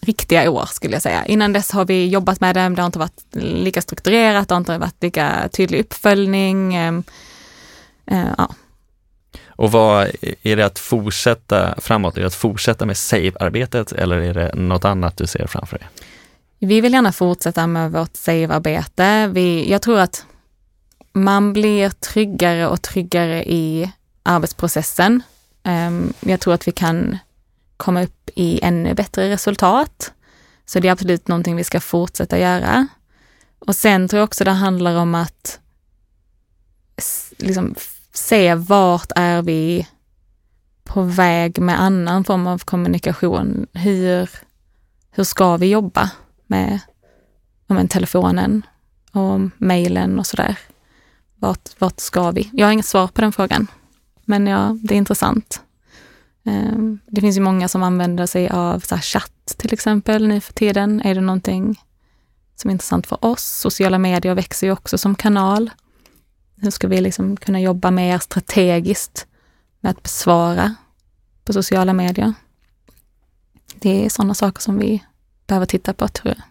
[0.00, 1.26] riktiga år skulle jag säga.
[1.26, 4.60] Innan dess har vi jobbat med det, det har inte varit lika strukturerat, det har
[4.60, 6.74] inte varit lika tydlig uppföljning.
[6.74, 6.94] Eh,
[8.06, 8.54] eh, ja.
[9.56, 10.10] Och vad
[10.42, 12.16] är det att fortsätta framåt?
[12.16, 15.88] Är det att fortsätta med SAVE-arbetet eller är det något annat du ser framför dig?
[16.58, 19.32] Vi vill gärna fortsätta med vårt SAVE-arbete.
[19.66, 20.26] Jag tror att
[21.12, 23.92] man blir tryggare och tryggare i
[24.22, 25.22] arbetsprocessen.
[25.62, 27.18] Ehm, jag tror att vi kan
[27.76, 30.12] komma upp i ännu bättre resultat.
[30.66, 32.86] Så det är absolut någonting vi ska fortsätta göra.
[33.58, 35.58] Och sen tror jag också det handlar om att
[37.36, 37.74] liksom
[38.12, 39.88] se vart är vi
[40.84, 43.66] på väg med annan form av kommunikation.
[43.72, 44.30] Hur,
[45.10, 46.10] hur ska vi jobba
[46.46, 46.80] med
[47.66, 48.66] med telefonen
[49.12, 50.58] och mejlen och sådär?
[51.34, 52.50] Vart, vart ska vi?
[52.52, 53.66] Jag har inget svar på den frågan,
[54.24, 55.62] men ja, det är intressant.
[56.44, 60.40] Ehm, det finns ju många som använder sig av så här chatt till exempel nu
[60.40, 61.00] för tiden.
[61.00, 61.80] Är det någonting
[62.56, 63.44] som är intressant för oss?
[63.44, 65.70] Sociala medier växer ju också som kanal.
[66.62, 69.26] Hur ska vi liksom kunna jobba mer strategiskt
[69.80, 70.74] med att besvara
[71.44, 72.34] på sociala medier?
[73.74, 75.02] Det är sådana saker som vi
[75.46, 76.42] behöver titta på tror jag.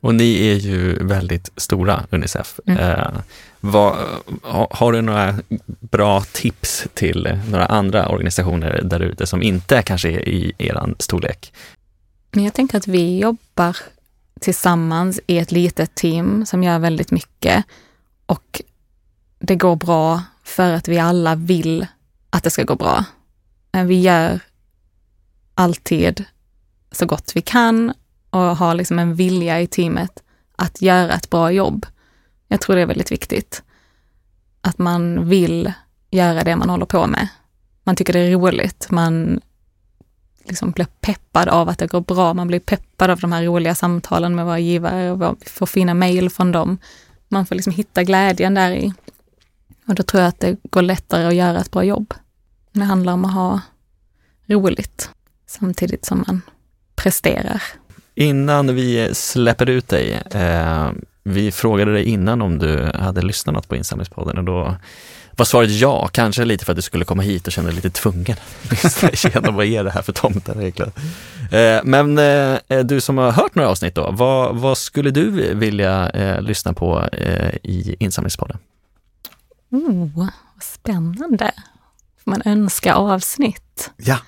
[0.00, 2.60] Och ni är ju väldigt stora, Unicef.
[2.66, 2.78] Mm.
[2.80, 3.20] Eh,
[3.60, 3.96] vad,
[4.42, 5.34] ha- har du några
[5.66, 11.52] bra tips till några andra organisationer där ute som inte kanske är i eran storlek?
[12.30, 13.76] Men jag tänker att vi jobbar
[14.40, 17.64] tillsammans i ett litet team som gör väldigt mycket
[18.26, 18.62] och
[19.44, 21.86] det går bra för att vi alla vill
[22.30, 23.04] att det ska gå bra.
[23.86, 24.40] Vi gör
[25.54, 26.24] alltid
[26.92, 27.92] så gott vi kan
[28.30, 30.22] och har liksom en vilja i teamet
[30.56, 31.86] att göra ett bra jobb.
[32.48, 33.62] Jag tror det är väldigt viktigt.
[34.60, 35.72] Att man vill
[36.10, 37.28] göra det man håller på med.
[37.84, 39.40] Man tycker det är roligt, man
[40.44, 42.34] liksom blir peppad av att det går bra.
[42.34, 46.30] Man blir peppad av de här roliga samtalen med våra givare och får fina mejl
[46.30, 46.78] från dem.
[47.28, 48.92] Man får liksom hitta glädjen där i.
[49.86, 52.14] Och då tror jag att det går lättare att göra ett bra jobb.
[52.72, 53.60] Det handlar om att ha
[54.46, 55.10] roligt
[55.46, 56.42] samtidigt som man
[56.94, 57.62] presterar.
[58.14, 60.90] Innan vi släpper ut dig, eh,
[61.22, 64.76] vi frågade dig innan om du hade lyssnat på Insamlingspodden och då
[65.36, 67.90] var svaret ja, kanske lite för att du skulle komma hit och kände dig lite
[67.90, 68.36] tvungen.
[69.14, 70.92] Känna, vad är det här för tomtar egentligen?
[71.52, 76.10] Eh, men eh, du som har hört några avsnitt då, vad, vad skulle du vilja
[76.10, 78.58] eh, lyssna på eh, i Insamlingspodden?
[79.74, 80.30] Oh, vad
[80.62, 81.52] spännande.
[82.24, 83.90] Får man önska avsnitt?
[83.96, 84.18] Ja,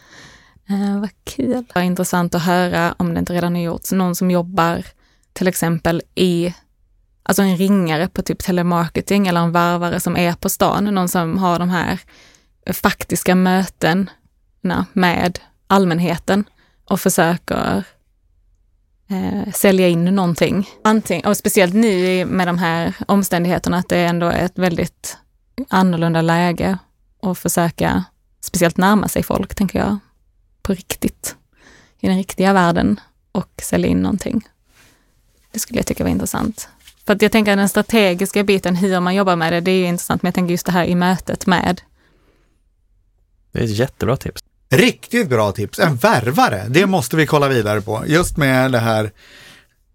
[0.68, 1.50] Eh, vad kul.
[1.68, 4.84] Det var intressant att höra, om det inte redan har gjorts, någon som jobbar
[5.32, 6.54] till exempel i,
[7.22, 11.38] alltså en ringare på typ telemarketing eller en varvare som är på stan, någon som
[11.38, 12.00] har de här
[12.72, 16.44] faktiska mötena med allmänheten
[16.84, 17.84] och försöker
[19.10, 20.68] eh, sälja in någonting.
[20.84, 25.16] Antingen, och speciellt nu med de här omständigheterna att det ändå är ett väldigt
[25.68, 26.78] annorlunda läge
[27.20, 28.04] och försöka
[28.40, 29.98] speciellt närma sig folk, tänker jag
[30.62, 31.36] på riktigt,
[32.00, 33.00] i den riktiga världen
[33.32, 34.48] och sälja in någonting.
[35.52, 36.68] Det skulle jag tycka var intressant.
[37.06, 39.78] För att jag tänker att den strategiska biten, hur man jobbar med det, det är
[39.78, 41.80] ju intressant, men jag tänker just det här i mötet med.
[43.52, 44.42] Det är ett jättebra tips.
[44.68, 45.78] riktigt bra tips.
[45.78, 48.02] En värvare, det måste vi kolla vidare på.
[48.06, 49.10] Just med det här,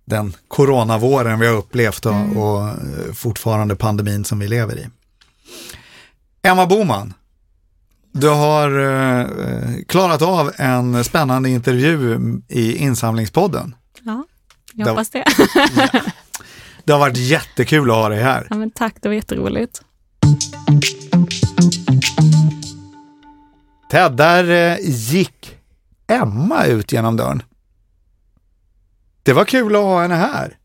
[0.05, 4.88] den coronavåren vi har upplevt och, och eh, fortfarande pandemin som vi lever i.
[6.43, 7.14] Emma Boman,
[8.12, 9.28] du har eh,
[9.88, 13.76] klarat av en spännande intervju i insamlingspodden.
[14.02, 14.24] Ja,
[14.74, 15.26] jag Det- hoppas det.
[16.84, 18.47] Det har varit jättekul att ha dig här.
[18.49, 19.82] Ja, men tack, det var jätteroligt.
[23.91, 25.56] Ted, där eh, gick
[26.08, 27.43] Emma ut genom dörren.
[29.24, 30.58] Det var kul att ha henne här.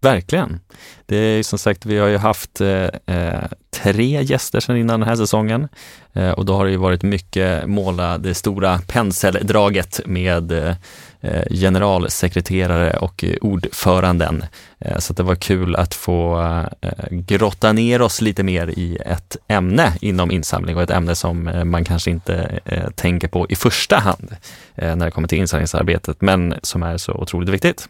[0.00, 0.60] Verkligen.
[1.06, 5.00] Det är ju som sagt, vi har ju haft eh, eh, tre gäster sedan innan
[5.00, 5.68] den här säsongen
[6.12, 10.74] eh, och då har det ju varit mycket måla det stora penseldraget med eh,
[11.20, 14.44] eh, generalsekreterare och ordföranden.
[14.78, 16.40] Eh, så att det var kul att få
[16.80, 21.48] eh, grotta ner oss lite mer i ett ämne inom insamling och ett ämne som
[21.48, 24.36] eh, man kanske inte eh, tänker på i första hand
[24.74, 27.88] eh, när det kommer till insamlingsarbetet, men som är så otroligt viktigt.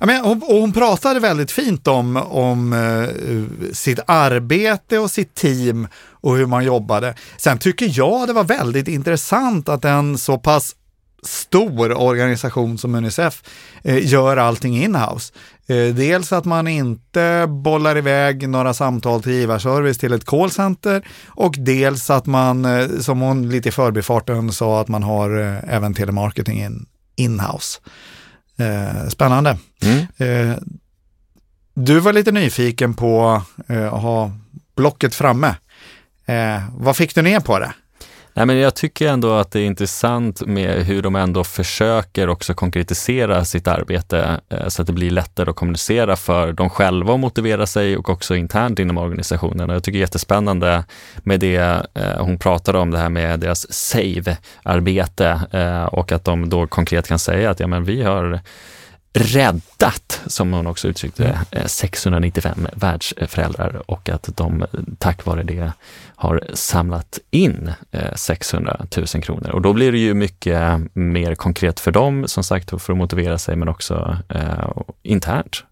[0.00, 5.34] Ja, men, hon, och hon pratade väldigt fint om, om eh, sitt arbete och sitt
[5.34, 7.14] team och hur man jobbade.
[7.36, 10.74] Sen tycker jag det var väldigt intressant att en så pass
[11.26, 13.42] stor organisation som Unicef
[13.82, 15.32] eh, gör allting inhouse.
[15.66, 21.54] Eh, dels att man inte bollar iväg några samtal till givarservice till ett callcenter och
[21.58, 25.94] dels att man, eh, som hon lite i förbifarten sa, att man har eh, även
[25.94, 26.86] telemarketing in,
[27.16, 27.80] inhouse.
[28.56, 29.58] Eh, spännande.
[29.82, 30.06] Mm.
[30.16, 30.58] Eh,
[31.74, 34.32] du var lite nyfiken på eh, att ha
[34.76, 35.56] blocket framme.
[36.26, 37.72] Eh, vad fick du ner på det?
[38.36, 42.54] Nej, men jag tycker ändå att det är intressant med hur de ändå försöker också
[42.54, 47.18] konkretisera sitt arbete eh, så att det blir lättare att kommunicera för dem själva och
[47.18, 49.70] motivera sig och också internt inom organisationen.
[49.70, 50.84] Jag tycker det är jättespännande
[51.16, 56.48] med det eh, hon pratade om, det här med deras SAVE-arbete eh, och att de
[56.48, 58.40] då konkret kan säga att ja, men vi har
[59.14, 64.66] räddat, som hon också uttryckte det, 695 världsföräldrar och att de
[64.98, 65.72] tack vare det
[66.16, 67.72] har samlat in
[68.14, 69.50] 600 000 kronor.
[69.50, 73.38] Och då blir det ju mycket mer konkret för dem, som sagt, för att motivera
[73.38, 74.70] sig, men också eh,
[75.02, 75.64] internt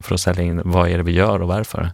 [0.00, 1.90] för att sälja in vad är det vi gör och varför.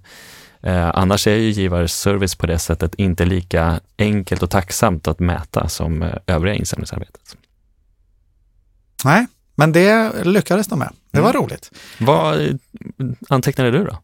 [0.63, 5.69] Eh, annars är ju givarservice på det sättet inte lika enkelt och tacksamt att mäta
[5.69, 7.37] som eh, övriga insamlingsarbetet.
[9.05, 9.27] Nej,
[9.61, 10.93] men det lyckades de med.
[11.13, 11.43] Det var Mm.
[11.43, 11.71] roligt.
[11.99, 12.59] Vad
[13.29, 13.99] antecknade du då?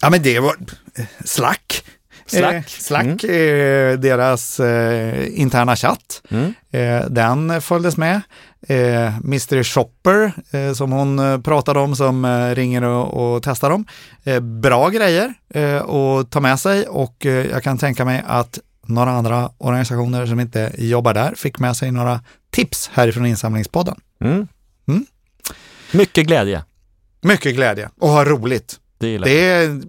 [0.00, 0.54] Ja, men det var
[0.94, 1.84] eh, Slack.
[2.26, 2.54] Slack.
[2.54, 6.22] Eh, Slack, eh, deras eh, interna chatt.
[6.30, 6.54] Mm.
[6.70, 8.20] Eh, den följdes med.
[8.68, 13.70] Eh, Mystery Shopper, eh, som hon eh, pratade om, som eh, ringer och, och testar
[13.70, 13.84] dem.
[14.24, 18.58] Eh, bra grejer eh, att ta med sig och eh, jag kan tänka mig att
[18.86, 23.96] några andra organisationer som inte jobbar där fick med sig några tips härifrån insamlingspodden.
[24.24, 24.48] Mm.
[24.88, 25.06] Mm.
[25.92, 26.64] Mycket glädje.
[27.20, 28.80] Mycket glädje och ha roligt.
[28.98, 29.82] Det Det är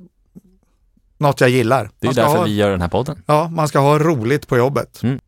[1.17, 1.89] något jag gillar.
[1.99, 3.23] Det är därför ha- vi gör den här podden.
[3.25, 5.03] Ja, man ska ha roligt på jobbet.
[5.03, 5.19] Mm.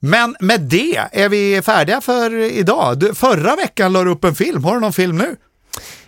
[0.00, 2.98] Men med det är vi färdiga för idag.
[2.98, 4.64] Du, förra veckan la du upp en film.
[4.64, 5.36] Har du någon film nu?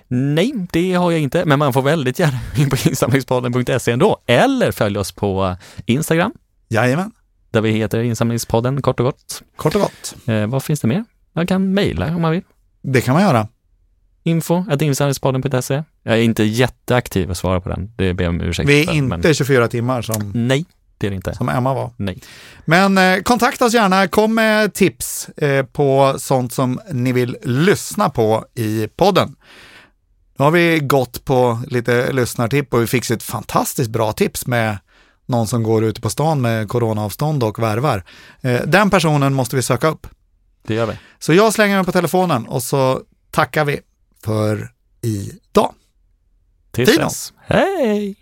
[0.09, 4.23] Nej, det har jag inte, men man får väldigt gärna gå in på insamlingspodden.se ändå.
[4.27, 5.57] Eller följ oss på
[5.87, 6.33] Instagram,
[6.69, 7.13] Jajamän,
[7.51, 9.43] där vi heter Insamlingspodden kort och gott.
[9.57, 10.15] kort och gott.
[10.27, 11.05] Eh, vad finns det mer?
[11.33, 12.43] Man kan mejla om man vill.
[12.83, 13.49] Det kan man göra.
[14.23, 15.83] Info att insamlingspodden.se.
[16.03, 17.93] Jag är inte jätteaktiv och svarar på den.
[17.97, 19.35] Det ber jag om ursäkt Vi är för, inte Men...
[19.35, 20.65] 24 timmar som, Nej,
[20.99, 21.35] det är det inte.
[21.35, 21.91] som Emma var.
[21.97, 22.19] Nej.
[22.65, 28.11] Men eh, kontakta oss gärna, kom med tips eh, på sånt som ni vill lyssna
[28.11, 29.37] på i podden.
[30.39, 34.79] Nu har vi gått på lite lyssnartipp och vi fick ett fantastiskt bra tips med
[35.27, 38.05] någon som går ute på stan med coronaavstånd och värvar.
[38.41, 40.07] Eh, den personen måste vi söka upp.
[40.63, 40.99] Det gör vi.
[41.19, 43.81] Så jag slänger mig på telefonen och så tackar vi
[44.25, 45.75] för idag.
[46.71, 47.33] Tills dess.
[47.47, 48.17] Hej!